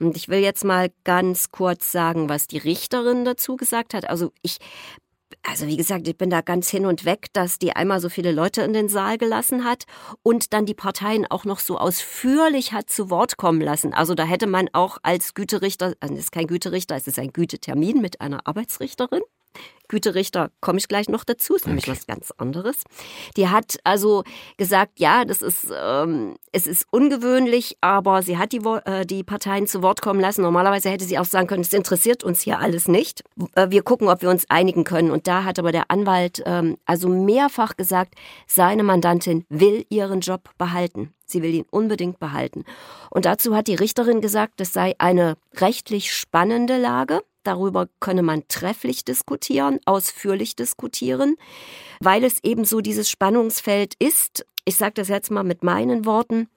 Und 0.00 0.16
ich 0.16 0.28
will 0.28 0.40
jetzt 0.40 0.64
mal 0.64 0.90
ganz 1.04 1.50
kurz 1.50 1.92
sagen, 1.92 2.28
was 2.28 2.46
die 2.46 2.58
Richterin 2.58 3.24
dazu 3.24 3.56
gesagt 3.56 3.94
hat. 3.94 4.08
Also 4.08 4.32
ich 4.42 4.58
also 5.42 5.66
wie 5.66 5.76
gesagt, 5.76 6.08
ich 6.08 6.16
bin 6.16 6.30
da 6.30 6.40
ganz 6.40 6.68
hin 6.68 6.86
und 6.86 7.04
weg, 7.04 7.26
dass 7.32 7.58
die 7.58 7.74
einmal 7.74 8.00
so 8.00 8.08
viele 8.08 8.32
Leute 8.32 8.62
in 8.62 8.72
den 8.72 8.88
Saal 8.88 9.18
gelassen 9.18 9.64
hat 9.64 9.84
und 10.22 10.52
dann 10.52 10.66
die 10.66 10.74
Parteien 10.74 11.26
auch 11.26 11.44
noch 11.44 11.60
so 11.60 11.78
ausführlich 11.78 12.72
hat 12.72 12.90
zu 12.90 13.10
Wort 13.10 13.36
kommen 13.36 13.60
lassen. 13.60 13.92
Also 13.94 14.14
da 14.14 14.24
hätte 14.24 14.46
man 14.46 14.68
auch 14.72 14.98
als 15.02 15.34
Güterichter, 15.34 15.94
also 16.00 16.14
es 16.14 16.20
ist 16.20 16.32
kein 16.32 16.46
Güterichter, 16.46 16.96
es 16.96 17.06
ist 17.06 17.18
ein 17.18 17.32
Gütetermin 17.32 18.00
mit 18.00 18.20
einer 18.20 18.46
Arbeitsrichterin. 18.46 19.22
Güterichter 19.88 20.50
komme 20.60 20.78
ich 20.78 20.86
gleich 20.86 21.08
noch 21.08 21.24
dazu, 21.24 21.56
ist 21.56 21.66
nämlich 21.66 21.88
okay. 21.88 21.96
was 21.96 22.06
ganz 22.06 22.30
anderes. 22.36 22.82
Die 23.36 23.48
hat 23.48 23.78
also 23.84 24.22
gesagt, 24.58 25.00
ja, 25.00 25.24
das 25.24 25.40
ist, 25.42 25.68
ähm, 25.74 26.36
es 26.52 26.66
ist 26.66 26.86
ungewöhnlich, 26.90 27.78
aber 27.80 28.22
sie 28.22 28.36
hat 28.36 28.52
die, 28.52 28.60
äh, 28.84 29.06
die 29.06 29.24
Parteien 29.24 29.66
zu 29.66 29.82
Wort 29.82 30.02
kommen 30.02 30.20
lassen. 30.20 30.42
Normalerweise 30.42 30.90
hätte 30.90 31.06
sie 31.06 31.18
auch 31.18 31.24
sagen 31.24 31.46
können, 31.46 31.62
es 31.62 31.72
interessiert 31.72 32.22
uns 32.22 32.42
hier 32.42 32.58
alles 32.58 32.86
nicht. 32.86 33.24
Äh, 33.54 33.70
wir 33.70 33.82
gucken, 33.82 34.08
ob 34.08 34.20
wir 34.20 34.30
uns 34.30 34.44
einigen 34.50 34.84
können. 34.84 35.10
Und 35.10 35.26
da 35.26 35.44
hat 35.44 35.58
aber 35.58 35.72
der 35.72 35.90
Anwalt 35.90 36.42
ähm, 36.44 36.76
also 36.84 37.08
mehrfach 37.08 37.76
gesagt, 37.76 38.14
seine 38.46 38.82
Mandantin 38.82 39.46
will 39.48 39.86
ihren 39.88 40.20
Job 40.20 40.50
behalten. 40.58 41.14
Sie 41.24 41.42
will 41.42 41.54
ihn 41.54 41.66
unbedingt 41.70 42.18
behalten. 42.18 42.64
Und 43.10 43.24
dazu 43.24 43.54
hat 43.54 43.68
die 43.68 43.74
Richterin 43.74 44.20
gesagt, 44.20 44.60
es 44.60 44.72
sei 44.72 44.94
eine 44.98 45.36
rechtlich 45.56 46.12
spannende 46.14 46.78
Lage. 46.78 47.22
Darüber 47.48 47.88
könne 47.98 48.20
man 48.22 48.46
trefflich 48.48 49.06
diskutieren, 49.06 49.80
ausführlich 49.86 50.54
diskutieren, 50.54 51.36
weil 51.98 52.22
es 52.22 52.44
eben 52.44 52.66
so 52.66 52.82
dieses 52.82 53.08
Spannungsfeld 53.08 53.94
ist. 53.98 54.44
Ich 54.66 54.76
sage 54.76 54.92
das 54.96 55.08
jetzt 55.08 55.30
mal 55.30 55.44
mit 55.44 55.62
meinen 55.62 56.04
Worten. 56.04 56.50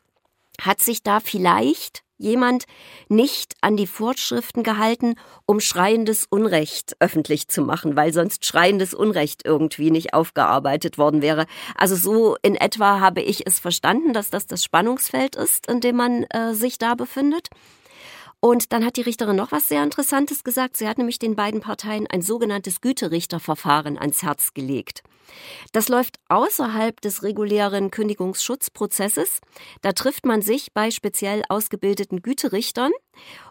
Hat 0.59 0.81
sich 0.81 1.01
da 1.01 1.21
vielleicht 1.21 2.03
jemand 2.17 2.65
nicht 3.07 3.55
an 3.61 3.77
die 3.77 3.87
Vorschriften 3.87 4.63
gehalten, 4.63 5.15
um 5.45 5.61
schreiendes 5.61 6.25
Unrecht 6.29 6.97
öffentlich 6.99 7.47
zu 7.47 7.61
machen, 7.61 7.95
weil 7.95 8.11
sonst 8.11 8.43
schreiendes 8.43 8.93
Unrecht 8.93 9.45
irgendwie 9.45 9.91
nicht 9.91 10.13
aufgearbeitet 10.13 10.97
worden 10.97 11.21
wäre. 11.21 11.45
Also 11.75 11.95
so 11.95 12.35
in 12.41 12.55
etwa 12.55 12.99
habe 12.99 13.21
ich 13.21 13.47
es 13.47 13.59
verstanden, 13.59 14.11
dass 14.11 14.29
das 14.29 14.45
das 14.45 14.61
Spannungsfeld 14.61 15.37
ist, 15.37 15.67
in 15.67 15.79
dem 15.79 15.95
man 15.95 16.23
äh, 16.23 16.53
sich 16.53 16.77
da 16.77 16.95
befindet. 16.95 17.47
Und 18.43 18.73
dann 18.73 18.83
hat 18.83 18.97
die 18.97 19.01
Richterin 19.01 19.35
noch 19.35 19.51
was 19.51 19.67
sehr 19.67 19.83
Interessantes 19.83 20.43
gesagt. 20.43 20.75
Sie 20.75 20.87
hat 20.87 20.97
nämlich 20.97 21.19
den 21.19 21.35
beiden 21.35 21.61
Parteien 21.61 22.07
ein 22.07 22.23
sogenanntes 22.23 22.81
Güterichterverfahren 22.81 23.99
ans 23.99 24.23
Herz 24.23 24.55
gelegt. 24.55 25.03
Das 25.71 25.89
läuft 25.89 26.19
außerhalb 26.27 26.99
des 27.01 27.21
regulären 27.21 27.91
Kündigungsschutzprozesses. 27.91 29.41
Da 29.81 29.93
trifft 29.93 30.25
man 30.25 30.41
sich 30.41 30.73
bei 30.73 30.89
speziell 30.89 31.43
ausgebildeten 31.49 32.23
Güterichtern 32.23 32.91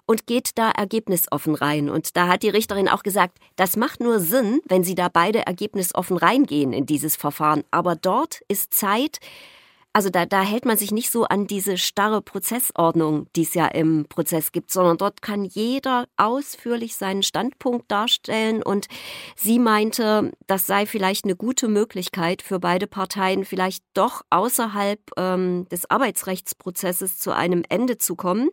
und 0.07 0.27
geht 0.27 0.59
da 0.59 0.73
ergebnisoffen 0.73 1.55
rein. 1.55 1.89
Und 1.89 2.17
da 2.17 2.27
hat 2.27 2.43
die 2.43 2.51
Richterin 2.51 2.89
auch 2.89 3.05
gesagt, 3.05 3.39
das 3.55 3.77
macht 3.77 4.01
nur 4.01 4.19
Sinn, 4.19 4.61
wenn 4.67 4.83
sie 4.83 4.97
da 4.97 5.09
beide 5.09 5.47
ergebnisoffen 5.47 6.17
reingehen 6.17 6.73
in 6.73 6.85
dieses 6.85 7.15
Verfahren. 7.15 7.63
Aber 7.71 7.95
dort 7.95 8.41
ist 8.49 8.75
Zeit, 8.75 9.21
also 9.93 10.09
da, 10.09 10.25
da 10.25 10.43
hält 10.43 10.65
man 10.65 10.77
sich 10.77 10.93
nicht 10.93 11.11
so 11.11 11.25
an 11.25 11.49
diese 11.49 11.77
starre 11.77 12.23
Prozessordnung, 12.23 13.27
die 13.35 13.43
es 13.43 13.55
ja 13.55 13.67
im 13.67 14.07
Prozess 14.09 14.53
gibt, 14.53 14.71
sondern 14.71 14.99
dort 14.99 15.21
kann 15.21 15.45
jeder 15.45 16.07
ausführlich 16.17 16.95
seinen 16.95 17.25
Standpunkt 17.25 17.91
darstellen. 17.91 18.63
Und 18.63 18.87
sie 19.35 19.59
meinte, 19.59 20.31
das 20.47 20.67
sei 20.67 20.87
vielleicht 20.87 21.25
eine 21.25 21.35
gute 21.35 21.67
Möglichkeit 21.67 22.41
für 22.41 22.61
beide 22.61 22.87
Parteien, 22.87 23.45
vielleicht 23.45 23.83
doch 23.95 24.23
außerhalb 24.31 25.01
ähm, 25.17 25.67
des 25.71 25.91
Arbeitsrechtsprozesses 25.91 27.19
zu 27.19 27.35
einem 27.35 27.65
Ende 27.69 27.99
zu 27.99 28.15
kommen. 28.15 28.51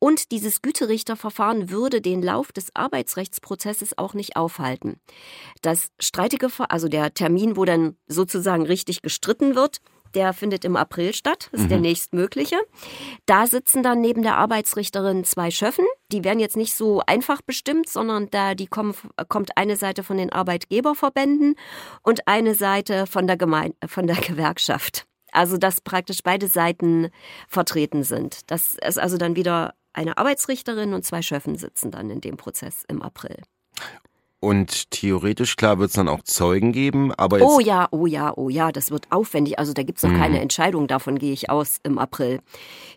Und 0.00 0.32
dieses 0.32 0.60
Güterichterverfahren 0.60 1.70
würde 1.70 2.00
den 2.00 2.20
Lauf 2.20 2.50
des 2.50 2.74
Arbeitsrechtsprozesses 2.74 3.96
auch 3.96 4.12
nicht 4.12 4.36
aufhalten. 4.36 5.00
Das 5.62 5.92
streitige, 6.00 6.48
also 6.68 6.88
der 6.88 7.14
Termin, 7.14 7.56
wo 7.56 7.64
dann 7.64 7.96
sozusagen 8.08 8.66
richtig 8.66 9.02
gestritten 9.02 9.54
wird, 9.54 9.80
der 10.14 10.32
findet 10.32 10.64
im 10.64 10.76
April 10.76 11.14
statt, 11.14 11.48
ist 11.52 11.64
mhm. 11.64 11.68
der 11.68 11.80
nächstmögliche. 11.80 12.56
Da 13.26 13.46
sitzen 13.46 13.82
dann 13.82 14.00
neben 14.00 14.22
der 14.22 14.36
Arbeitsrichterin 14.36 15.24
zwei 15.24 15.50
Schöffen. 15.50 15.84
Die 16.12 16.24
werden 16.24 16.40
jetzt 16.40 16.56
nicht 16.56 16.74
so 16.74 17.02
einfach 17.06 17.42
bestimmt, 17.42 17.88
sondern 17.88 18.30
da 18.30 18.54
die 18.54 18.66
kommen, 18.66 18.94
kommt 19.28 19.56
eine 19.56 19.76
Seite 19.76 20.02
von 20.02 20.16
den 20.16 20.32
Arbeitgeberverbänden 20.32 21.56
und 22.02 22.26
eine 22.28 22.54
Seite 22.54 23.06
von 23.06 23.26
der, 23.26 23.36
Gemein 23.36 23.74
von 23.86 24.06
der 24.06 24.16
Gewerkschaft. 24.16 25.06
Also 25.32 25.56
dass 25.56 25.80
praktisch 25.80 26.22
beide 26.22 26.46
Seiten 26.46 27.10
vertreten 27.48 28.04
sind. 28.04 28.50
Das 28.50 28.74
ist 28.74 28.98
also 28.98 29.18
dann 29.18 29.34
wieder 29.34 29.74
eine 29.92 30.16
Arbeitsrichterin 30.18 30.94
und 30.94 31.04
zwei 31.04 31.22
Schöffen 31.22 31.56
sitzen 31.56 31.90
dann 31.90 32.10
in 32.10 32.20
dem 32.20 32.36
Prozess 32.36 32.84
im 32.88 33.02
April. 33.02 33.42
Und 34.44 34.90
theoretisch, 34.90 35.56
klar, 35.56 35.78
wird 35.78 35.88
es 35.88 35.94
dann 35.94 36.06
auch 36.06 36.22
Zeugen 36.22 36.72
geben, 36.72 37.14
aber 37.14 37.38
jetzt 37.38 37.48
Oh 37.48 37.60
ja, 37.60 37.88
oh 37.92 38.04
ja, 38.04 38.30
oh 38.36 38.50
ja, 38.50 38.72
das 38.72 38.90
wird 38.90 39.06
aufwendig. 39.10 39.58
Also 39.58 39.72
da 39.72 39.82
gibt 39.82 39.96
es 39.96 40.04
noch 40.04 40.10
mhm. 40.10 40.18
keine 40.18 40.40
Entscheidung, 40.40 40.86
davon 40.86 41.18
gehe 41.18 41.32
ich 41.32 41.48
aus 41.48 41.78
im 41.82 41.98
April. 41.98 42.40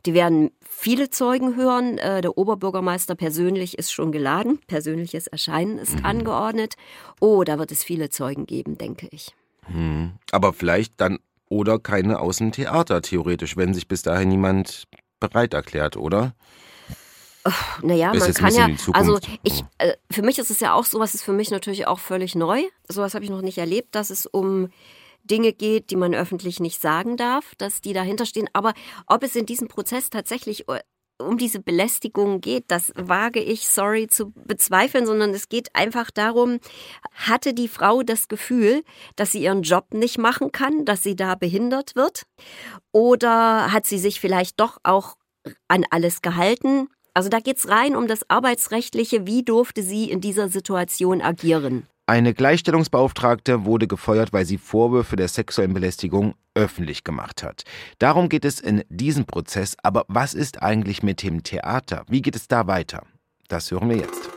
Die 0.06 0.14
werden 0.14 0.52
viele 0.62 1.10
Zeugen 1.10 1.56
hören. 1.56 2.00
Äh, 2.00 2.20
der 2.20 2.38
Oberbürgermeister 2.38 3.16
persönlich 3.16 3.78
ist 3.78 3.94
schon 3.94 4.12
geladen. 4.12 4.60
Persönliches 4.68 5.28
Erscheinen 5.28 5.78
ist 5.78 6.00
mhm. 6.00 6.06
angeordnet. 6.06 6.76
Oh, 7.22 7.46
da 7.46 7.58
wird 7.58 7.72
es 7.72 7.82
viele 7.82 8.10
Zeugen 8.10 8.46
geben, 8.46 8.78
denke 8.78 9.08
ich. 9.12 9.34
Mhm. 9.70 10.16
Aber 10.32 10.52
vielleicht 10.52 11.00
dann 11.00 11.20
oder 11.48 11.80
keine 11.80 12.20
aus 12.20 12.40
dem 12.40 12.52
Theater, 12.52 13.02
theoretisch, 13.02 13.56
wenn 13.56 13.74
sich 13.74 13.88
bis 13.88 14.02
dahin 14.02 14.28
niemand 14.28 14.84
bereit 15.22 15.54
erklärt, 15.54 15.96
oder? 15.96 16.34
Naja, 17.82 18.14
man 18.14 18.34
kann 18.34 18.54
ja, 18.54 18.70
also 18.94 19.20
ich, 19.44 19.64
äh, 19.78 19.94
für 20.12 20.22
mich 20.22 20.40
ist 20.40 20.50
es 20.50 20.60
ja 20.60 20.74
auch 20.74 20.86
sowas, 20.86 21.14
ist 21.14 21.24
für 21.24 21.34
mich 21.34 21.52
natürlich 21.52 21.88
auch 21.88 22.00
völlig 22.00 22.36
neu. 22.36 22.64
Sowas 22.88 23.14
habe 23.14 23.26
ich 23.26 23.32
noch 23.32 23.42
nicht 23.42 23.58
erlebt, 23.58 23.96
dass 23.96 24.10
es 24.10 24.26
um 24.26 24.70
Dinge 25.24 25.54
geht, 25.54 25.92
die 25.92 25.96
man 25.96 26.16
öffentlich 26.16 26.60
nicht 26.60 26.82
sagen 26.82 27.18
darf, 27.18 27.54
dass 27.58 27.82
die 27.82 27.94
dahinter 27.94 28.26
stehen. 28.26 28.50
Aber 28.54 28.74
ob 29.08 29.24
es 29.24 29.36
in 29.36 29.46
diesem 29.46 29.68
Prozess 29.68 30.10
tatsächlich 30.10 30.68
äh, 30.70 30.80
um 31.20 31.38
diese 31.38 31.60
Belästigung 31.60 32.42
geht, 32.42 32.66
das 32.68 32.92
wage 32.96 33.40
ich, 33.40 33.68
sorry, 33.68 34.08
zu 34.08 34.32
bezweifeln, 34.32 35.06
sondern 35.06 35.32
es 35.32 35.50
geht 35.50 35.76
einfach 35.76 36.12
darum, 36.12 36.60
hatte 37.14 37.54
die 37.54 37.68
Frau 37.68 38.04
das 38.04 38.28
Gefühl, 38.28 38.84
dass 39.16 39.32
sie 39.32 39.42
ihren 39.42 39.64
Job 39.64 39.94
nicht 39.94 40.18
machen 40.18 40.52
kann, 40.52 40.86
dass 40.86 41.04
sie 41.04 41.16
da 41.16 41.36
behindert 41.36 41.96
wird? 41.96 42.24
Oder 42.92 43.72
hat 43.72 43.86
sie 43.86 43.98
sich 43.98 44.20
vielleicht 44.20 44.60
doch 44.60 44.78
auch 44.84 45.16
an 45.68 45.86
alles 45.90 46.22
gehalten? 46.22 46.88
Also 47.18 47.30
da 47.30 47.40
geht 47.40 47.58
es 47.58 47.68
rein 47.68 47.96
um 47.96 48.06
das 48.06 48.30
Arbeitsrechtliche. 48.30 49.26
Wie 49.26 49.42
durfte 49.42 49.82
sie 49.82 50.12
in 50.12 50.22
dieser 50.22 50.50
Situation 50.50 51.20
agieren? 51.20 51.88
Eine 52.06 52.36
Gleichstellungsbeauftragte 52.36 53.66
wurde 53.66 53.88
gefeuert, 53.88 54.34
weil 54.34 54.46
sie 54.46 54.60
Vorwürfe 54.60 55.16
der 55.16 55.28
sexuellen 55.28 55.74
Belästigung 55.74 56.36
öffentlich 56.54 57.04
gemacht 57.04 57.42
hat. 57.42 57.64
Darum 57.98 58.30
geht 58.30 58.46
es 58.46 58.60
in 58.60 58.84
diesem 58.90 59.26
Prozess. 59.26 59.76
Aber 59.82 60.06
was 60.08 60.36
ist 60.36 60.62
eigentlich 60.62 61.02
mit 61.02 61.24
dem 61.24 61.42
Theater? 61.42 62.06
Wie 62.08 62.22
geht 62.22 62.36
es 62.36 62.48
da 62.48 62.68
weiter? 62.68 63.02
Das 63.48 63.72
hören 63.72 63.90
wir 63.90 63.98
jetzt. 63.98 64.37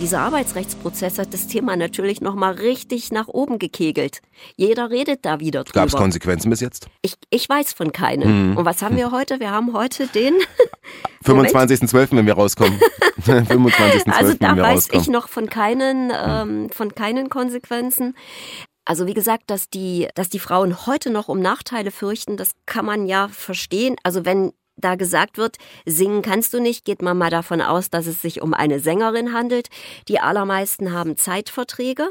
Dieser 0.00 0.20
Arbeitsrechtsprozess 0.20 1.18
hat 1.18 1.32
das 1.32 1.46
Thema 1.46 1.74
natürlich 1.74 2.20
nochmal 2.20 2.52
richtig 2.52 3.12
nach 3.12 3.28
oben 3.28 3.58
gekegelt. 3.58 4.20
Jeder 4.56 4.90
redet 4.90 5.24
da 5.24 5.40
wieder 5.40 5.64
drüber. 5.64 5.80
Gab 5.80 5.88
es 5.88 5.94
Konsequenzen 5.94 6.50
bis 6.50 6.60
jetzt? 6.60 6.88
Ich, 7.00 7.14
ich 7.30 7.48
weiß 7.48 7.72
von 7.72 7.92
keinen. 7.92 8.50
Mhm. 8.50 8.56
Und 8.58 8.64
was 8.66 8.82
haben 8.82 8.96
wir 8.96 9.10
heute? 9.10 9.40
Wir 9.40 9.50
haben 9.50 9.72
heute 9.72 10.06
den 10.06 10.34
25.12., 11.24 12.14
wenn 12.14 12.26
wir 12.26 12.34
rauskommen. 12.34 12.78
25.12., 13.22 14.10
also 14.10 14.34
da 14.34 14.48
wenn 14.48 14.56
wir 14.56 14.62
weiß 14.62 14.74
rauskommen. 14.74 15.02
ich 15.02 15.08
noch 15.08 15.28
von 15.28 15.48
keinen, 15.48 16.12
ähm, 16.14 16.68
von 16.70 16.94
keinen 16.94 17.30
Konsequenzen. 17.30 18.14
Also 18.84 19.06
wie 19.06 19.14
gesagt, 19.14 19.44
dass 19.50 19.70
die, 19.70 20.08
dass 20.14 20.28
die 20.28 20.38
Frauen 20.38 20.86
heute 20.86 21.10
noch 21.10 21.28
um 21.28 21.40
Nachteile 21.40 21.90
fürchten, 21.90 22.36
das 22.36 22.50
kann 22.66 22.84
man 22.84 23.06
ja 23.06 23.28
verstehen. 23.28 23.96
Also 24.02 24.26
wenn 24.26 24.52
da 24.76 24.94
gesagt 24.94 25.38
wird, 25.38 25.56
singen 25.84 26.22
kannst 26.22 26.54
du 26.54 26.60
nicht, 26.60 26.84
geht 26.84 27.02
man 27.02 27.16
mal 27.16 27.30
davon 27.30 27.60
aus, 27.60 27.90
dass 27.90 28.06
es 28.06 28.22
sich 28.22 28.42
um 28.42 28.54
eine 28.54 28.80
Sängerin 28.80 29.32
handelt. 29.32 29.68
Die 30.08 30.20
allermeisten 30.20 30.92
haben 30.92 31.16
Zeitverträge. 31.16 32.10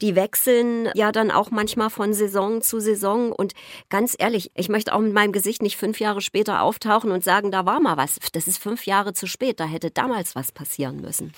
Die 0.00 0.14
wechseln 0.14 0.88
ja 0.94 1.12
dann 1.12 1.30
auch 1.30 1.50
manchmal 1.50 1.90
von 1.90 2.14
Saison 2.14 2.62
zu 2.62 2.80
Saison. 2.80 3.32
Und 3.32 3.52
ganz 3.90 4.14
ehrlich, 4.18 4.50
ich 4.54 4.68
möchte 4.68 4.94
auch 4.94 5.00
mit 5.00 5.12
meinem 5.12 5.32
Gesicht 5.32 5.62
nicht 5.62 5.76
fünf 5.76 6.00
Jahre 6.00 6.20
später 6.20 6.62
auftauchen 6.62 7.10
und 7.10 7.24
sagen, 7.24 7.50
da 7.50 7.66
war 7.66 7.80
mal 7.80 7.96
was. 7.96 8.16
Das 8.32 8.46
ist 8.46 8.58
fünf 8.58 8.86
Jahre 8.86 9.12
zu 9.12 9.26
spät. 9.26 9.60
Da 9.60 9.64
hätte 9.64 9.90
damals 9.90 10.34
was 10.36 10.52
passieren 10.52 11.00
müssen. 11.00 11.32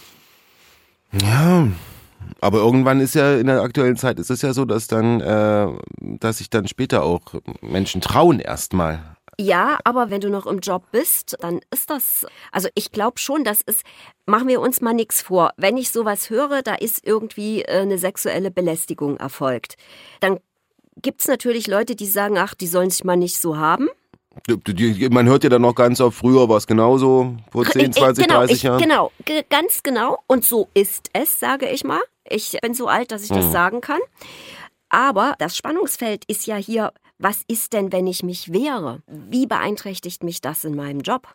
Ja, 1.12 1.67
aber 2.40 2.59
irgendwann 2.59 3.00
ist 3.00 3.14
ja 3.14 3.37
in 3.37 3.47
der 3.47 3.62
aktuellen 3.62 3.97
Zeit 3.97 4.19
ist 4.19 4.31
es 4.31 4.43
ja 4.43 4.52
so, 4.52 4.64
dass 4.64 4.87
dann, 4.87 5.21
äh, 5.21 5.67
dass 5.99 6.38
sich 6.38 6.50
dann 6.50 6.69
später 6.69 7.02
auch 7.02 7.21
Menschen 7.61 8.00
trauen 8.00 8.38
erstmal. 8.38 9.17
Ja, 9.42 9.78
aber 9.85 10.11
wenn 10.11 10.20
du 10.20 10.28
noch 10.28 10.44
im 10.47 10.59
Job 10.59 10.82
bist, 10.92 11.37
dann 11.40 11.61
ist 11.73 11.88
das, 11.88 12.26
also 12.52 12.68
ich 12.75 12.92
glaube 12.92 13.18
schon, 13.18 13.42
das 13.42 13.62
ist, 13.62 13.85
machen 14.26 14.49
wir 14.49 14.61
uns 14.61 14.82
mal 14.82 14.92
nichts 14.92 15.23
vor. 15.23 15.52
Wenn 15.56 15.78
ich 15.78 15.90
sowas 15.90 16.28
höre, 16.28 16.61
da 16.61 16.75
ist 16.75 17.06
irgendwie 17.06 17.62
äh, 17.62 17.80
eine 17.80 17.97
sexuelle 17.97 18.50
Belästigung 18.50 19.16
erfolgt. 19.16 19.76
Dann 20.20 20.40
gibt 21.00 21.23
es 21.23 21.28
natürlich 21.28 21.66
Leute, 21.68 21.97
die 21.97 22.04
sagen, 22.04 22.37
ach, 22.37 22.54
die 22.54 22.66
sollen 22.66 22.90
sich 22.90 23.02
mal 23.04 23.16
nicht 23.16 23.38
so 23.40 23.56
haben. 23.56 23.88
Man 25.11 25.26
hört 25.26 25.42
ja 25.44 25.49
dann 25.50 25.62
noch 25.62 25.75
ganz 25.75 26.00
oft, 26.02 26.18
früher 26.18 26.49
war 26.49 26.59
es 26.59 26.66
genauso, 26.66 27.37
vor 27.50 27.64
10, 27.64 27.94
20, 27.94 28.26
genau, 28.26 28.40
30 28.40 28.56
ich, 28.56 28.62
Jahren. 28.62 28.78
Genau, 28.82 29.11
g- 29.25 29.42
ganz 29.49 29.82
genau. 29.82 30.18
Und 30.26 30.44
so 30.44 30.68
ist 30.75 31.09
es, 31.14 31.40
sage 31.40 31.66
ich 31.70 31.82
mal. 31.82 32.00
Ich 32.28 32.59
bin 32.61 32.75
so 32.75 32.88
alt, 32.88 33.11
dass 33.11 33.23
ich 33.23 33.30
das 33.30 33.47
Mhm. 33.47 33.52
sagen 33.52 33.80
kann. 33.80 34.00
Aber 34.90 35.35
das 35.38 35.56
Spannungsfeld 35.56 36.25
ist 36.26 36.47
ja 36.47 36.56
hier, 36.56 36.92
was 37.21 37.43
ist 37.47 37.75
denn, 37.75 37.93
wenn 37.93 38.07
ich 38.07 38.23
mich 38.23 38.50
wehre? 38.50 39.03
Wie 39.07 39.47
beeinträchtigt 39.47 40.25
mich 40.25 40.41
das 40.41 40.65
in 40.65 40.75
meinem 40.75 41.00
Job? 41.00 41.35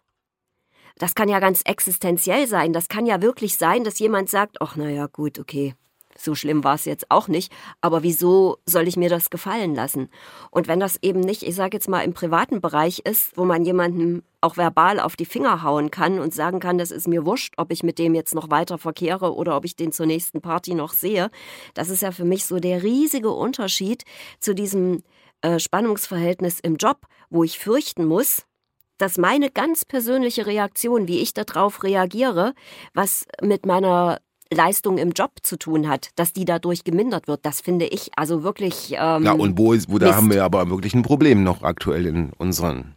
Das 0.97 1.13
kann 1.13 1.29
ja 1.29 1.39
ganz 1.39 1.61
existenziell 1.63 2.47
sein. 2.47 2.73
Das 2.73 2.87
kann 2.87 3.05
ja 3.05 3.21
wirklich 3.21 3.57
sein, 3.57 3.83
dass 3.83 3.99
jemand 3.99 4.29
sagt, 4.29 4.61
ach 4.61 4.75
naja, 4.75 5.05
gut, 5.07 5.37
okay, 5.37 5.75
so 6.17 6.33
schlimm 6.33 6.63
war 6.63 6.75
es 6.75 6.85
jetzt 6.85 7.11
auch 7.11 7.27
nicht, 7.27 7.51
aber 7.81 8.01
wieso 8.01 8.57
soll 8.65 8.87
ich 8.87 8.97
mir 8.97 9.09
das 9.09 9.29
gefallen 9.29 9.75
lassen? 9.75 10.09
Und 10.49 10.67
wenn 10.67 10.79
das 10.79 10.97
eben 11.01 11.19
nicht, 11.19 11.43
ich 11.43 11.53
sage 11.53 11.75
jetzt 11.75 11.89
mal, 11.89 12.01
im 12.01 12.13
privaten 12.13 12.61
Bereich 12.61 12.99
ist, 12.99 13.37
wo 13.37 13.45
man 13.45 13.65
jemandem 13.65 14.23
auch 14.41 14.57
verbal 14.57 14.99
auf 14.99 15.15
die 15.15 15.25
Finger 15.25 15.61
hauen 15.61 15.91
kann 15.91 16.19
und 16.19 16.33
sagen 16.33 16.59
kann, 16.59 16.77
das 16.77 16.91
ist 16.91 17.07
mir 17.07 17.25
wurscht, 17.25 17.55
ob 17.57 17.71
ich 17.71 17.83
mit 17.83 17.99
dem 17.99 18.15
jetzt 18.15 18.33
noch 18.33 18.49
weiter 18.49 18.77
verkehre 18.77 19.35
oder 19.35 19.57
ob 19.57 19.65
ich 19.65 19.75
den 19.75 19.91
zur 19.91 20.05
nächsten 20.05 20.41
Party 20.41 20.73
noch 20.73 20.93
sehe, 20.93 21.29
das 21.73 21.89
ist 21.89 22.01
ja 22.01 22.11
für 22.11 22.25
mich 22.25 22.45
so 22.45 22.59
der 22.59 22.81
riesige 22.81 23.31
Unterschied 23.31 24.03
zu 24.39 24.55
diesem 24.55 25.03
äh, 25.45 25.59
Spannungsverhältnis 25.59 26.59
im 26.59 26.77
Job, 26.77 26.97
wo 27.29 27.43
ich 27.43 27.59
fürchten 27.59 28.05
muss, 28.05 28.43
dass 28.97 29.17
meine 29.17 29.51
ganz 29.51 29.85
persönliche 29.85 30.45
Reaktion, 30.47 31.07
wie 31.07 31.19
ich 31.19 31.33
darauf 31.33 31.83
reagiere, 31.83 32.53
was 32.93 33.27
mit 33.41 33.65
meiner 33.65 34.19
Leistung 34.51 34.97
im 34.97 35.11
Job 35.11 35.31
zu 35.43 35.57
tun 35.57 35.87
hat, 35.87 36.09
dass 36.15 36.33
die 36.33 36.45
dadurch 36.45 36.83
gemindert 36.83 37.27
wird, 37.27 37.45
das 37.45 37.61
finde 37.61 37.85
ich 37.85 38.11
also 38.15 38.43
wirklich. 38.43 38.95
Ähm, 38.97 39.23
Ja, 39.23 39.33
und 39.33 39.57
wo, 39.57 39.73
ist, 39.73 39.91
wo 39.91 39.99
da 39.99 40.15
haben 40.15 40.31
wir 40.31 40.43
aber 40.43 40.69
wirklich 40.69 40.93
ein 40.93 41.03
Problem 41.03 41.43
noch 41.43 41.61
aktuell 41.63 42.05
in 42.05 42.31
unseren, 42.37 42.95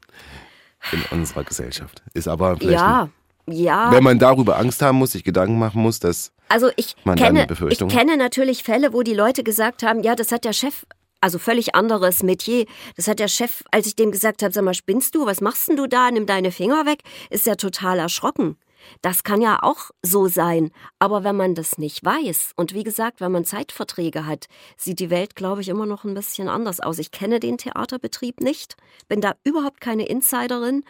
in 0.92 1.02
unserer 1.10 1.44
Gesellschaft. 1.44 2.02
Ist 2.14 2.28
aber 2.28 2.56
vielleicht, 2.56 2.78
ja, 2.78 3.08
ja. 3.46 3.88
ein, 3.88 3.94
wenn 3.94 4.04
man 4.04 4.18
darüber 4.18 4.58
Angst 4.58 4.80
haben 4.82 4.98
muss, 4.98 5.12
sich 5.12 5.24
Gedanken 5.24 5.58
machen 5.58 5.82
muss, 5.82 6.00
dass 6.00 6.32
Also 6.48 6.70
ich 6.76 6.96
kenne, 7.04 7.46
ich 7.70 7.88
kenne 7.88 8.16
natürlich 8.16 8.62
Fälle, 8.62 8.92
wo 8.92 9.02
die 9.02 9.14
Leute 9.14 9.42
gesagt 9.42 9.82
haben, 9.82 10.02
ja, 10.02 10.14
das 10.14 10.32
hat 10.32 10.44
der 10.44 10.52
Chef, 10.52 10.84
also 11.20 11.38
völlig 11.38 11.74
anderes 11.74 12.22
Metier, 12.22 12.66
das 12.96 13.08
hat 13.08 13.18
der 13.18 13.28
Chef, 13.28 13.62
als 13.70 13.86
ich 13.86 13.96
dem 13.96 14.10
gesagt 14.12 14.42
habe, 14.42 14.52
sag 14.52 14.64
mal, 14.64 14.74
spinnst 14.74 15.14
du, 15.14 15.26
was 15.26 15.40
machst 15.40 15.68
denn 15.68 15.76
du 15.76 15.86
da, 15.86 16.10
nimm 16.10 16.26
deine 16.26 16.52
Finger 16.52 16.86
weg, 16.86 17.02
ist 17.30 17.46
er 17.46 17.56
total 17.56 17.98
erschrocken. 17.98 18.56
Das 19.02 19.24
kann 19.24 19.40
ja 19.40 19.58
auch 19.62 19.90
so 20.02 20.28
sein. 20.28 20.70
Aber 20.98 21.24
wenn 21.24 21.36
man 21.36 21.54
das 21.54 21.78
nicht 21.78 22.04
weiß, 22.04 22.52
und 22.56 22.74
wie 22.74 22.84
gesagt, 22.84 23.20
wenn 23.20 23.32
man 23.32 23.44
Zeitverträge 23.44 24.26
hat, 24.26 24.46
sieht 24.76 25.00
die 25.00 25.10
Welt, 25.10 25.34
glaube 25.34 25.60
ich, 25.60 25.68
immer 25.68 25.86
noch 25.86 26.04
ein 26.04 26.14
bisschen 26.14 26.48
anders 26.48 26.80
aus. 26.80 26.98
Ich 26.98 27.10
kenne 27.10 27.40
den 27.40 27.58
Theaterbetrieb 27.58 28.40
nicht, 28.40 28.76
bin 29.08 29.20
da 29.20 29.34
überhaupt 29.44 29.80
keine 29.80 30.06
Insiderin. 30.06 30.84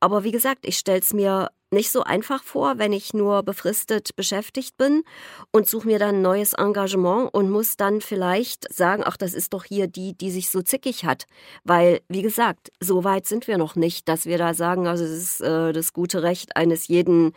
Aber 0.00 0.24
wie 0.24 0.32
gesagt, 0.32 0.66
ich 0.66 0.78
stelle 0.78 1.00
es 1.00 1.12
mir 1.12 1.50
nicht 1.70 1.90
so 1.90 2.02
einfach 2.02 2.42
vor, 2.42 2.78
wenn 2.78 2.92
ich 2.92 3.14
nur 3.14 3.42
befristet 3.42 4.14
beschäftigt 4.16 4.76
bin 4.76 5.02
und 5.50 5.68
suche 5.68 5.86
mir 5.86 5.98
dann 5.98 6.16
ein 6.16 6.22
neues 6.22 6.52
Engagement 6.54 7.32
und 7.34 7.50
muss 7.50 7.76
dann 7.76 8.00
vielleicht 8.00 8.72
sagen, 8.72 9.02
ach, 9.04 9.16
das 9.16 9.34
ist 9.34 9.52
doch 9.52 9.64
hier 9.64 9.86
die, 9.86 10.16
die 10.16 10.30
sich 10.30 10.50
so 10.50 10.62
zickig 10.62 11.04
hat. 11.04 11.26
Weil, 11.64 12.00
wie 12.08 12.22
gesagt, 12.22 12.70
so 12.80 13.04
weit 13.04 13.26
sind 13.26 13.48
wir 13.48 13.58
noch 13.58 13.76
nicht, 13.76 14.08
dass 14.08 14.26
wir 14.26 14.38
da 14.38 14.54
sagen, 14.54 14.86
also 14.86 15.04
es 15.04 15.10
ist 15.10 15.40
äh, 15.40 15.72
das 15.72 15.92
gute 15.92 16.22
Recht 16.22 16.56
eines 16.56 16.88
jeden 16.88 17.32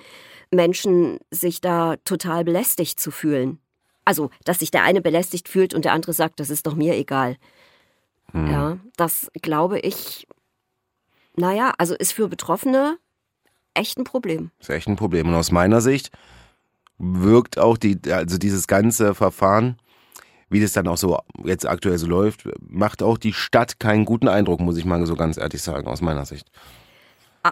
Menschen, 0.51 1.19
sich 1.31 1.61
da 1.61 1.95
total 2.05 2.43
belästigt 2.43 2.99
zu 2.99 3.11
fühlen. 3.11 3.59
Also, 4.05 4.29
dass 4.45 4.59
sich 4.59 4.71
der 4.71 4.83
eine 4.83 5.01
belästigt 5.01 5.49
fühlt 5.49 5.73
und 5.73 5.83
der 5.83 5.91
andere 5.93 6.13
sagt, 6.13 6.39
das 6.39 6.49
ist 6.49 6.65
doch 6.65 6.75
mir 6.75 6.95
egal. 6.95 7.35
hm, 8.31 8.47
Ja, 8.49 8.77
das 8.95 9.29
glaube 9.41 9.79
ich, 9.79 10.27
naja, 11.35 11.73
also 11.77 11.93
ist 11.95 12.13
für 12.13 12.27
Betroffene 12.29 12.97
echt 13.77 13.97
ein 13.97 14.03
Problem. 14.03 14.51
ist 14.59 14.69
echt 14.69 14.87
ein 14.87 14.95
Problem. 14.95 15.27
Und 15.27 15.35
aus 15.35 15.51
meiner 15.51 15.81
Sicht 15.81 16.11
wirkt 16.97 17.57
auch 17.59 17.77
die, 17.77 17.99
also 18.11 18.37
dieses 18.37 18.67
ganze 18.67 19.13
Verfahren, 19.13 19.77
wie 20.49 20.61
das 20.61 20.73
dann 20.73 20.87
auch 20.87 20.97
so 20.97 21.17
jetzt 21.43 21.67
aktuell 21.67 21.97
so 21.97 22.07
läuft, 22.07 22.47
macht 22.61 23.03
auch 23.03 23.17
die 23.17 23.33
Stadt 23.33 23.79
keinen 23.79 24.05
guten 24.05 24.27
Eindruck, 24.27 24.59
muss 24.61 24.77
ich 24.77 24.85
mal 24.85 25.05
so 25.05 25.15
ganz 25.15 25.37
ehrlich 25.37 25.61
sagen, 25.61 25.87
aus 25.87 26.01
meiner 26.01 26.25
Sicht. 26.25 26.49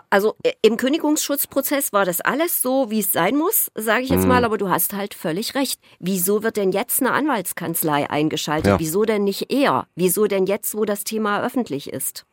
Also 0.09 0.35
äh, 0.43 0.51
im 0.61 0.75
Kündigungsschutzprozess 0.77 1.93
war 1.93 2.03
das 2.03 2.19
alles 2.19 2.61
so, 2.61 2.89
wie 2.89 2.99
es 2.99 3.13
sein 3.13 3.37
muss, 3.37 3.71
sage 3.75 4.03
ich 4.03 4.09
jetzt 4.09 4.23
Mhm. 4.23 4.27
mal, 4.29 4.43
aber 4.43 4.57
du 4.57 4.69
hast 4.69 4.93
halt 4.93 5.13
völlig 5.13 5.55
recht. 5.55 5.79
Wieso 5.99 6.43
wird 6.43 6.57
denn 6.57 6.71
jetzt 6.71 7.01
eine 7.01 7.13
Anwaltskanzlei 7.13 8.09
eingeschaltet? 8.09 8.67
Ja. 8.67 8.79
Wieso 8.79 9.05
denn 9.05 9.23
nicht 9.23 9.53
eher? 9.53 9.87
Wieso 9.95 10.25
denn 10.25 10.47
jetzt, 10.47 10.75
wo 10.75 10.83
das 10.85 11.03
Thema 11.05 11.41
öffentlich 11.45 11.93
ist? 11.93 12.25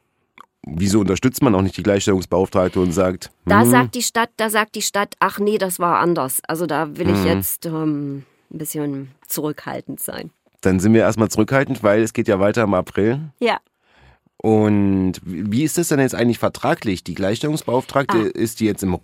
Wieso 0.65 1.01
unterstützt 1.01 1.43
man 1.43 1.55
auch 1.57 1.63
nicht 1.63 1.77
die 1.77 1.83
Gleichstellungsbeauftragte 1.83 2.79
und 2.81 2.93
sagt, 2.93 3.31
Da 3.47 3.63
hm, 3.63 3.71
sagt 3.71 3.95
die 3.97 4.03
Stadt, 4.03 4.31
da 4.37 4.49
sagt 4.49 4.75
die 4.77 4.83
Stadt, 4.83 5.17
ach 5.19 5.39
nee, 5.39 5.59
das 5.59 5.79
war 5.81 5.99
anders. 5.99 6.41
Also 6.47 6.67
da 6.67 6.97
will 6.97 7.09
ich 7.11 7.19
Mhm. 7.19 7.27
jetzt 7.27 7.67
ähm, 7.67 8.23
ein 8.53 8.59
bisschen 8.59 9.11
zurückhaltend 9.27 10.01
sein. 10.01 10.31
dann 10.61 10.79
sind 10.79 10.95
wir 10.95 11.01
erstmal 11.01 11.29
zurückhaltend, 11.29 11.83
weil 11.83 12.03
es 12.03 12.13
geht 12.13 12.29
ja 12.29 12.39
weiter 12.39 12.63
im 12.63 12.75
April. 12.75 13.33
Ja. 13.41 13.59
Und 14.37 15.15
wie 15.25 15.65
ist 15.65 15.77
das 15.79 15.89
denn 15.89 15.99
jetzt 15.99 16.15
eigentlich 16.15 16.39
vertraglich? 16.39 17.03
Die 17.03 17.15
Gleichstellungsbeauftragte 17.15 18.19
Ah. 18.19 18.39
ist 18.39 18.61
die 18.61 18.67
jetzt 18.67 18.83
im 18.85 18.99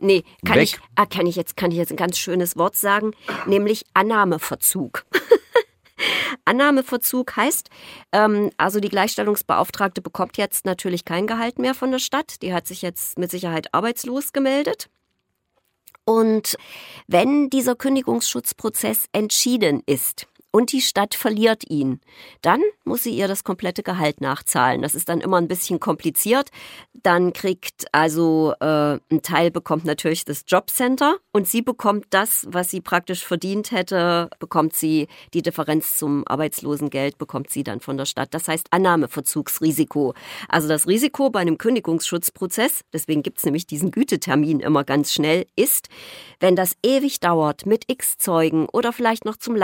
Nee, 0.00 0.22
kann 0.44 0.56
Weg. 0.56 0.62
ich, 0.64 0.78
ah, 0.96 1.06
kann 1.06 1.26
ich 1.26 1.34
jetzt, 1.36 1.56
kann 1.56 1.70
ich 1.70 1.76
jetzt 1.78 1.90
ein 1.90 1.96
ganz 1.96 2.18
schönes 2.18 2.56
Wort 2.56 2.76
sagen, 2.76 3.12
nämlich 3.46 3.84
Annahmeverzug. 3.94 5.04
Annahmeverzug 6.44 7.36
heißt, 7.36 7.70
ähm, 8.12 8.50
also 8.56 8.80
die 8.80 8.88
Gleichstellungsbeauftragte 8.88 10.00
bekommt 10.00 10.36
jetzt 10.36 10.64
natürlich 10.64 11.04
kein 11.04 11.26
Gehalt 11.26 11.58
mehr 11.58 11.74
von 11.74 11.90
der 11.90 11.98
Stadt. 11.98 12.42
Die 12.42 12.54
hat 12.54 12.66
sich 12.66 12.82
jetzt 12.82 13.18
mit 13.18 13.30
Sicherheit 13.30 13.72
arbeitslos 13.74 14.32
gemeldet. 14.32 14.88
Und 16.04 16.56
wenn 17.06 17.50
dieser 17.50 17.76
Kündigungsschutzprozess 17.76 19.06
entschieden 19.12 19.82
ist 19.84 20.26
und 20.50 20.72
die 20.72 20.80
Stadt 20.80 21.14
verliert 21.14 21.68
ihn, 21.68 22.00
dann 22.42 22.62
muss 22.84 23.02
sie 23.02 23.14
ihr 23.14 23.28
das 23.28 23.44
komplette 23.44 23.82
Gehalt 23.82 24.20
nachzahlen. 24.20 24.82
Das 24.82 24.94
ist 24.94 25.08
dann 25.08 25.20
immer 25.20 25.36
ein 25.36 25.48
bisschen 25.48 25.78
kompliziert. 25.78 26.50
Dann 27.02 27.32
kriegt 27.32 27.86
also 27.92 28.54
äh, 28.60 28.98
ein 29.10 29.22
Teil 29.22 29.50
bekommt 29.50 29.84
natürlich 29.84 30.24
das 30.24 30.44
Jobcenter 30.46 31.16
und 31.32 31.46
sie 31.46 31.62
bekommt 31.62 32.06
das, 32.10 32.46
was 32.50 32.70
sie 32.70 32.80
praktisch 32.80 33.24
verdient 33.24 33.72
hätte, 33.72 34.30
bekommt 34.38 34.74
sie 34.74 35.08
die 35.34 35.42
Differenz 35.42 35.96
zum 35.96 36.26
Arbeitslosengeld, 36.26 37.18
bekommt 37.18 37.50
sie 37.50 37.62
dann 37.62 37.80
von 37.80 37.98
der 37.98 38.06
Stadt. 38.06 38.32
Das 38.32 38.48
heißt 38.48 38.68
Annahmeverzugsrisiko. 38.70 40.14
Also 40.48 40.66
das 40.66 40.88
Risiko 40.88 41.30
bei 41.30 41.40
einem 41.40 41.58
Kündigungsschutzprozess, 41.58 42.84
deswegen 42.92 43.22
gibt's 43.22 43.44
nämlich 43.44 43.66
diesen 43.66 43.90
Gütetermin 43.90 44.60
immer 44.60 44.84
ganz 44.84 45.12
schnell, 45.12 45.46
ist, 45.56 45.88
wenn 46.40 46.56
das 46.56 46.76
ewig 46.82 47.20
dauert 47.20 47.66
mit 47.66 47.84
x 47.88 48.16
Zeugen 48.16 48.66
oder 48.72 48.92
vielleicht 48.92 49.24
noch 49.24 49.36
zum 49.36 49.54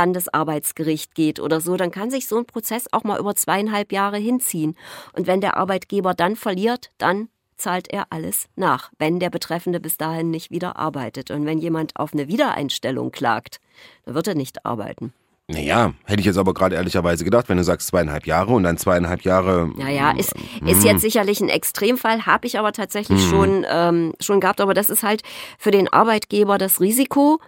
Landesarbeitsgericht 0.75 1.15
geht 1.15 1.41
oder 1.41 1.61
so, 1.61 1.77
dann 1.77 1.91
kann 1.91 2.11
sich 2.11 2.27
so 2.27 2.39
ein 2.39 2.47
Prozess 2.47 2.87
auch 2.93 3.05
mal 3.05 3.19
über 3.19 3.35
zweieinhalb 3.35 3.93
Jahre 3.93 4.19
hinziehen. 4.19 4.77
Und 5.13 5.27
wenn 5.27 5.41
der 5.41 5.57
Arbeitgeber 5.57 6.15
dann 6.15 6.37
verliert, 6.37 6.91
dann 6.99 7.29
zahlt 7.57 7.89
er 7.93 8.07
alles 8.11 8.47
nach, 8.57 8.91
wenn 8.99 9.21
der 9.21 9.31
Betreffende 9.31 9.81
bis 9.81 9.97
dahin 9.97 10.31
nicht 10.31 10.51
wieder 10.51 10.77
arbeitet. 10.77 11.31
Und 11.31 11.47
wenn 11.47 11.59
jemand 11.59 11.97
auf 11.97 12.13
eine 12.13 12.29
Wiedereinstellung 12.29 13.13
klagt, 13.13 13.61
dann 14.05 14.15
wird 14.15 14.29
er 14.29 14.35
nicht 14.35 14.67
arbeiten. 14.67 15.13
Naja, 15.47 15.93
hätte 16.05 16.21
ich 16.21 16.27
jetzt 16.27 16.39
aber 16.39 16.55
gerade 16.55 16.75
ehrlicherweise 16.75 17.23
gedacht, 17.23 17.51
wenn 17.51 17.59
du 17.59 17.65
sagst 17.65 17.89
zweieinhalb 17.89 18.27
Jahre 18.27 18.55
und 18.55 18.63
dann 18.63 18.79
zweieinhalb 18.79 19.23
Jahre. 19.23 19.71
Naja, 19.77 20.13
ist, 20.13 20.33
ist 20.65 20.85
jetzt 20.85 21.03
sicherlich 21.03 21.43
ein 21.43 21.51
Extremfall, 21.51 22.25
habe 22.25 22.47
ich 22.47 22.59
aber 22.59 22.73
tatsächlich 22.73 23.23
mhm. 23.27 23.31
schon, 23.31 23.67
ähm, 23.69 24.15
schon 24.21 24.41
gehabt. 24.41 24.63
Aber 24.63 24.73
das 24.73 24.89
ist 24.89 25.03
halt 25.03 25.23
für 25.59 25.71
den 25.71 25.93
Arbeitgeber 25.93 26.57
das 26.57 26.81
Risiko, 26.81 27.41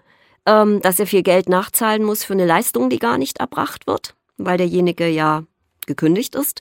ähm, 0.47 0.81
dass 0.81 0.99
er 0.99 1.07
viel 1.07 1.23
Geld 1.23 1.49
nachzahlen 1.49 2.05
muss 2.05 2.25
für 2.25 2.33
eine 2.33 2.47
Leistung, 2.47 2.91
die 2.91 2.99
gar 2.99 3.19
nicht 3.19 3.39
erbracht 3.39 3.87
wird, 3.87 4.15
weil 4.37 4.59
derjenige 4.59 5.09
ja 5.09 5.45
gekündigt 5.87 6.35
ist. 6.35 6.61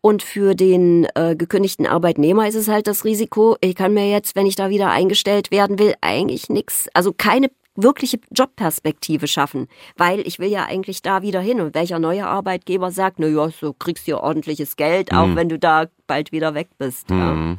Und 0.00 0.22
für 0.22 0.54
den 0.54 1.06
äh, 1.14 1.34
gekündigten 1.36 1.86
Arbeitnehmer 1.86 2.46
ist 2.46 2.54
es 2.54 2.68
halt 2.68 2.86
das 2.86 3.04
Risiko, 3.04 3.56
ich 3.60 3.74
kann 3.74 3.94
mir 3.94 4.10
jetzt, 4.10 4.36
wenn 4.36 4.46
ich 4.46 4.56
da 4.56 4.70
wieder 4.70 4.90
eingestellt 4.90 5.50
werden 5.50 5.78
will, 5.78 5.94
eigentlich 6.00 6.48
nichts, 6.48 6.88
also 6.94 7.12
keine 7.12 7.48
wirkliche 7.74 8.18
Jobperspektive 8.30 9.26
schaffen, 9.26 9.68
weil 9.96 10.20
ich 10.20 10.38
will 10.38 10.48
ja 10.48 10.64
eigentlich 10.64 11.02
da 11.02 11.22
wieder 11.22 11.40
hin 11.40 11.60
und 11.60 11.74
welcher 11.74 11.98
neue 11.98 12.26
Arbeitgeber 12.26 12.90
sagt, 12.90 13.18
na 13.18 13.26
ja, 13.26 13.50
so 13.50 13.72
kriegst 13.74 14.06
du 14.06 14.12
ja 14.12 14.18
ordentliches 14.18 14.76
Geld, 14.76 15.12
auch 15.12 15.24
hm. 15.24 15.36
wenn 15.36 15.48
du 15.48 15.58
da 15.58 15.86
bald 16.06 16.32
wieder 16.32 16.54
weg 16.54 16.68
bist. 16.78 17.10
Hm. 17.10 17.58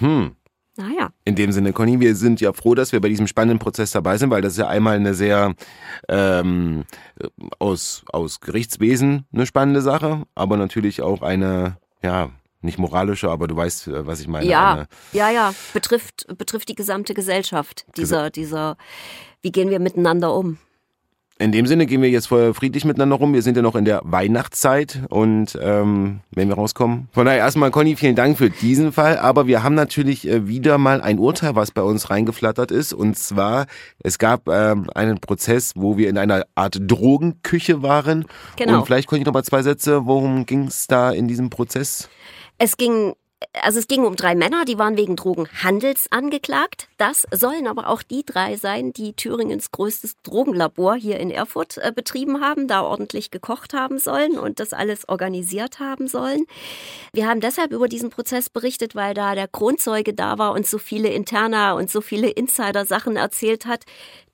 Ja. 0.00 0.06
Hm. 0.06 0.36
Naja. 0.76 1.10
In 1.24 1.34
dem 1.34 1.52
Sinne, 1.52 1.72
Conny, 1.72 2.00
wir 2.00 2.16
sind 2.16 2.40
ja 2.40 2.52
froh, 2.52 2.74
dass 2.74 2.92
wir 2.92 3.00
bei 3.00 3.08
diesem 3.08 3.26
spannenden 3.26 3.58
Prozess 3.58 3.90
dabei 3.90 4.16
sind, 4.16 4.30
weil 4.30 4.40
das 4.40 4.54
ist 4.54 4.58
ja 4.58 4.68
einmal 4.68 4.96
eine 4.96 5.12
sehr 5.14 5.54
ähm, 6.08 6.84
aus, 7.58 8.04
aus 8.10 8.40
Gerichtswesen 8.40 9.26
eine 9.32 9.44
spannende 9.44 9.82
Sache, 9.82 10.22
aber 10.34 10.56
natürlich 10.56 11.02
auch 11.02 11.20
eine, 11.20 11.76
ja, 12.02 12.30
nicht 12.62 12.78
moralische, 12.78 13.28
aber 13.30 13.48
du 13.48 13.56
weißt, 13.56 13.88
äh, 13.88 14.06
was 14.06 14.20
ich 14.20 14.28
meine. 14.28 14.46
Ja, 14.46 14.86
ja, 15.12 15.30
ja, 15.30 15.52
betrifft, 15.74 16.26
betrifft 16.38 16.68
die 16.68 16.74
gesamte 16.74 17.12
Gesellschaft, 17.12 17.84
dieser, 17.96 18.30
dieser, 18.30 18.76
wie 19.42 19.52
gehen 19.52 19.68
wir 19.68 19.80
miteinander 19.80 20.34
um? 20.34 20.58
In 21.42 21.50
dem 21.50 21.66
Sinne 21.66 21.86
gehen 21.86 22.02
wir 22.02 22.08
jetzt 22.08 22.28
voll 22.28 22.54
friedlich 22.54 22.84
miteinander 22.84 23.16
rum. 23.16 23.34
Wir 23.34 23.42
sind 23.42 23.56
ja 23.56 23.62
noch 23.62 23.74
in 23.74 23.84
der 23.84 24.00
Weihnachtszeit 24.04 25.00
und 25.08 25.58
ähm, 25.60 26.20
wenn 26.30 26.46
wir 26.46 26.54
rauskommen. 26.54 27.08
Von 27.10 27.26
daher 27.26 27.40
erstmal, 27.40 27.72
Conny, 27.72 27.96
vielen 27.96 28.14
Dank 28.14 28.38
für 28.38 28.48
diesen 28.48 28.92
Fall. 28.92 29.18
Aber 29.18 29.48
wir 29.48 29.64
haben 29.64 29.74
natürlich 29.74 30.28
äh, 30.28 30.46
wieder 30.46 30.78
mal 30.78 31.00
ein 31.00 31.18
Urteil, 31.18 31.56
was 31.56 31.72
bei 31.72 31.82
uns 31.82 32.10
reingeflattert 32.10 32.70
ist. 32.70 32.92
Und 32.92 33.18
zwar, 33.18 33.66
es 33.98 34.18
gab 34.18 34.48
ähm, 34.48 34.88
einen 34.94 35.18
Prozess, 35.18 35.72
wo 35.74 35.96
wir 35.96 36.08
in 36.08 36.16
einer 36.16 36.44
Art 36.54 36.78
Drogenküche 36.80 37.82
waren. 37.82 38.24
Genau. 38.54 38.78
Und 38.78 38.86
vielleicht, 38.86 39.08
Conny, 39.08 39.24
noch 39.24 39.32
mal 39.32 39.42
zwei 39.42 39.62
Sätze. 39.62 40.06
Worum 40.06 40.46
ging 40.46 40.68
es 40.68 40.86
da 40.86 41.10
in 41.10 41.26
diesem 41.26 41.50
Prozess? 41.50 42.08
Es 42.58 42.76
ging 42.76 43.14
also 43.52 43.78
es 43.78 43.86
ging 43.86 44.04
um 44.04 44.16
drei 44.16 44.34
Männer, 44.34 44.64
die 44.64 44.78
waren 44.78 44.96
wegen 44.96 45.16
Drogenhandels 45.16 46.06
angeklagt. 46.10 46.88
Das 46.98 47.26
sollen 47.30 47.66
aber 47.66 47.88
auch 47.88 48.02
die 48.02 48.24
drei 48.24 48.56
sein, 48.56 48.92
die 48.92 49.14
Thüringens 49.14 49.70
größtes 49.70 50.16
Drogenlabor 50.22 50.94
hier 50.94 51.18
in 51.20 51.30
Erfurt 51.30 51.78
äh, 51.78 51.92
betrieben 51.94 52.40
haben, 52.40 52.68
da 52.68 52.82
ordentlich 52.82 53.30
gekocht 53.30 53.74
haben 53.74 53.98
sollen 53.98 54.38
und 54.38 54.60
das 54.60 54.72
alles 54.72 55.08
organisiert 55.08 55.80
haben 55.80 56.08
sollen. 56.08 56.44
Wir 57.12 57.28
haben 57.28 57.40
deshalb 57.40 57.72
über 57.72 57.88
diesen 57.88 58.10
Prozess 58.10 58.50
berichtet, 58.50 58.94
weil 58.94 59.14
da 59.14 59.34
der 59.34 59.48
Kronzeuge 59.48 60.14
da 60.14 60.38
war 60.38 60.52
und 60.52 60.66
so 60.66 60.78
viele 60.78 61.08
Interna 61.08 61.72
und 61.72 61.90
so 61.90 62.00
viele 62.00 62.28
Insider-Sachen 62.28 63.16
erzählt 63.16 63.66
hat, 63.66 63.84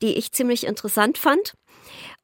die 0.03 0.15
ich 0.15 0.33
ziemlich 0.33 0.67
interessant 0.67 1.19
fand. 1.19 1.55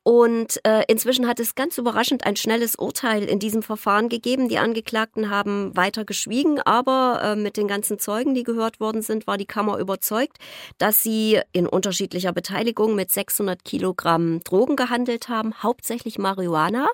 Und 0.02 0.60
äh, 0.66 0.82
inzwischen 0.86 1.26
hat 1.26 1.40
es 1.40 1.54
ganz 1.54 1.78
überraschend 1.78 2.26
ein 2.26 2.36
schnelles 2.36 2.76
Urteil 2.76 3.24
in 3.24 3.38
diesem 3.38 3.62
Verfahren 3.62 4.10
gegeben. 4.10 4.48
Die 4.48 4.58
Angeklagten 4.58 5.30
haben 5.30 5.74
weiter 5.74 6.04
geschwiegen, 6.04 6.60
aber 6.60 7.20
äh, 7.22 7.36
mit 7.36 7.56
den 7.56 7.68
ganzen 7.68 7.98
Zeugen, 7.98 8.34
die 8.34 8.42
gehört 8.42 8.80
worden 8.80 9.00
sind, 9.00 9.26
war 9.26 9.38
die 9.38 9.46
Kammer 9.46 9.78
überzeugt, 9.78 10.36
dass 10.76 11.02
sie 11.02 11.40
in 11.52 11.66
unterschiedlicher 11.66 12.32
Beteiligung 12.32 12.94
mit 12.94 13.10
600 13.10 13.64
Kilogramm 13.64 14.40
Drogen 14.44 14.76
gehandelt 14.76 15.30
haben, 15.30 15.54
hauptsächlich 15.62 16.18
Marihuana. 16.18 16.88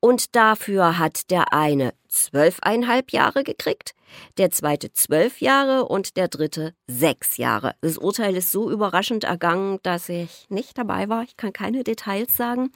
Und 0.00 0.36
dafür 0.36 0.98
hat 0.98 1.30
der 1.30 1.52
eine 1.52 1.92
zwölfeinhalb 2.08 3.12
Jahre 3.12 3.44
gekriegt, 3.44 3.94
der 4.38 4.50
zweite 4.50 4.92
zwölf 4.92 5.40
Jahre 5.40 5.86
und 5.86 6.16
der 6.16 6.28
dritte 6.28 6.74
sechs 6.86 7.36
Jahre. 7.36 7.74
Das 7.80 7.98
Urteil 7.98 8.36
ist 8.36 8.52
so 8.52 8.70
überraschend 8.70 9.24
ergangen, 9.24 9.78
dass 9.82 10.08
ich 10.08 10.46
nicht 10.48 10.78
dabei 10.78 11.08
war. 11.08 11.22
Ich 11.22 11.36
kann 11.36 11.52
keine 11.52 11.84
Details 11.84 12.36
sagen, 12.36 12.70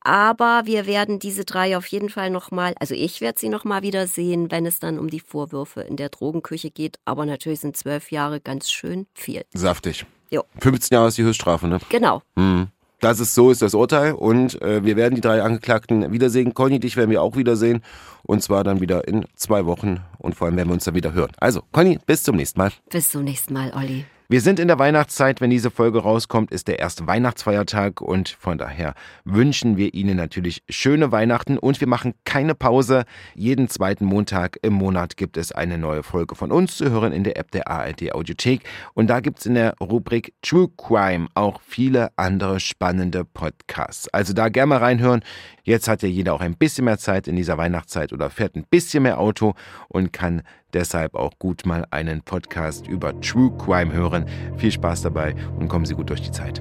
aber 0.00 0.62
wir 0.64 0.86
werden 0.86 1.18
diese 1.18 1.44
drei 1.44 1.76
auf 1.76 1.86
jeden 1.88 2.08
Fall 2.08 2.30
nochmal, 2.30 2.74
also 2.78 2.94
ich 2.94 3.20
werde 3.20 3.38
sie 3.38 3.48
nochmal 3.48 3.82
wieder 3.82 4.06
sehen, 4.06 4.50
wenn 4.50 4.66
es 4.66 4.78
dann 4.78 4.98
um 4.98 5.10
die 5.10 5.20
Vorwürfe 5.20 5.82
in 5.82 5.96
der 5.96 6.08
Drogenküche 6.08 6.70
geht. 6.70 6.98
Aber 7.04 7.26
natürlich 7.26 7.60
sind 7.60 7.76
zwölf 7.76 8.10
Jahre 8.10 8.40
ganz 8.40 8.70
schön 8.70 9.06
viel. 9.14 9.44
Saftig. 9.52 10.06
Jo. 10.30 10.44
15 10.60 10.94
Jahre 10.94 11.08
ist 11.08 11.18
die 11.18 11.22
Höchststrafe, 11.22 11.68
ne? 11.68 11.78
Genau. 11.88 12.22
Mhm. 12.34 12.68
Das 13.00 13.20
ist 13.20 13.34
so 13.34 13.50
ist 13.50 13.60
das 13.60 13.74
Urteil 13.74 14.14
und 14.14 14.60
äh, 14.62 14.84
wir 14.84 14.96
werden 14.96 15.14
die 15.14 15.20
drei 15.20 15.42
Angeklagten 15.42 16.12
wiedersehen. 16.12 16.54
Conny, 16.54 16.80
dich 16.80 16.96
werden 16.96 17.10
wir 17.10 17.22
auch 17.22 17.36
wiedersehen 17.36 17.82
und 18.22 18.42
zwar 18.42 18.64
dann 18.64 18.80
wieder 18.80 19.06
in 19.06 19.26
zwei 19.34 19.66
Wochen 19.66 20.00
und 20.18 20.34
vor 20.34 20.46
allem 20.46 20.56
werden 20.56 20.68
wir 20.70 20.74
uns 20.74 20.84
dann 20.84 20.94
wieder 20.94 21.12
hören. 21.12 21.32
Also, 21.38 21.62
Conny, 21.72 21.98
bis 22.06 22.22
zum 22.22 22.36
nächsten 22.36 22.58
Mal. 22.58 22.72
Bis 22.88 23.10
zum 23.10 23.24
nächsten 23.24 23.52
Mal, 23.52 23.72
Olli. 23.76 24.06
Wir 24.28 24.40
sind 24.40 24.58
in 24.58 24.66
der 24.66 24.80
Weihnachtszeit, 24.80 25.40
wenn 25.40 25.50
diese 25.50 25.70
Folge 25.70 26.00
rauskommt, 26.00 26.50
ist 26.50 26.66
der 26.66 26.80
erste 26.80 27.06
Weihnachtsfeiertag 27.06 28.00
und 28.00 28.28
von 28.28 28.58
daher 28.58 28.94
wünschen 29.24 29.76
wir 29.76 29.94
Ihnen 29.94 30.16
natürlich 30.16 30.64
schöne 30.68 31.12
Weihnachten 31.12 31.58
und 31.58 31.80
wir 31.80 31.86
machen 31.86 32.12
keine 32.24 32.56
Pause. 32.56 33.04
Jeden 33.36 33.68
zweiten 33.68 34.04
Montag 34.04 34.58
im 34.62 34.72
Monat 34.72 35.16
gibt 35.16 35.36
es 35.36 35.52
eine 35.52 35.78
neue 35.78 36.02
Folge 36.02 36.34
von 36.34 36.50
uns 36.50 36.76
zu 36.76 36.90
hören 36.90 37.12
in 37.12 37.22
der 37.22 37.36
App 37.36 37.52
der 37.52 37.68
ARD 37.68 38.12
Audiothek 38.14 38.62
und 38.94 39.06
da 39.06 39.20
gibt 39.20 39.38
es 39.38 39.46
in 39.46 39.54
der 39.54 39.74
Rubrik 39.78 40.34
True 40.42 40.70
Crime 40.76 41.28
auch 41.34 41.60
viele 41.64 42.10
andere 42.16 42.58
spannende 42.58 43.24
Podcasts. 43.24 44.08
Also 44.08 44.32
da 44.32 44.48
gerne 44.48 44.70
mal 44.70 44.78
reinhören. 44.78 45.22
Jetzt 45.62 45.86
hat 45.86 46.02
ja 46.02 46.08
jeder 46.08 46.34
auch 46.34 46.40
ein 46.40 46.56
bisschen 46.56 46.86
mehr 46.86 46.98
Zeit 46.98 47.28
in 47.28 47.36
dieser 47.36 47.58
Weihnachtszeit 47.58 48.12
oder 48.12 48.30
fährt 48.30 48.56
ein 48.56 48.66
bisschen 48.68 49.04
mehr 49.04 49.20
Auto 49.20 49.54
und 49.88 50.12
kann 50.12 50.42
deshalb 50.72 51.14
auch 51.14 51.32
gut 51.38 51.66
mal 51.66 51.86
einen 51.90 52.22
Podcast 52.22 52.86
über 52.86 53.18
True 53.20 53.52
Crime 53.58 53.92
hören. 53.92 54.26
Viel 54.56 54.72
Spaß 54.72 55.02
dabei 55.02 55.34
und 55.58 55.68
kommen 55.68 55.84
Sie 55.84 55.94
gut 55.94 56.10
durch 56.10 56.22
die 56.22 56.32
Zeit. 56.32 56.60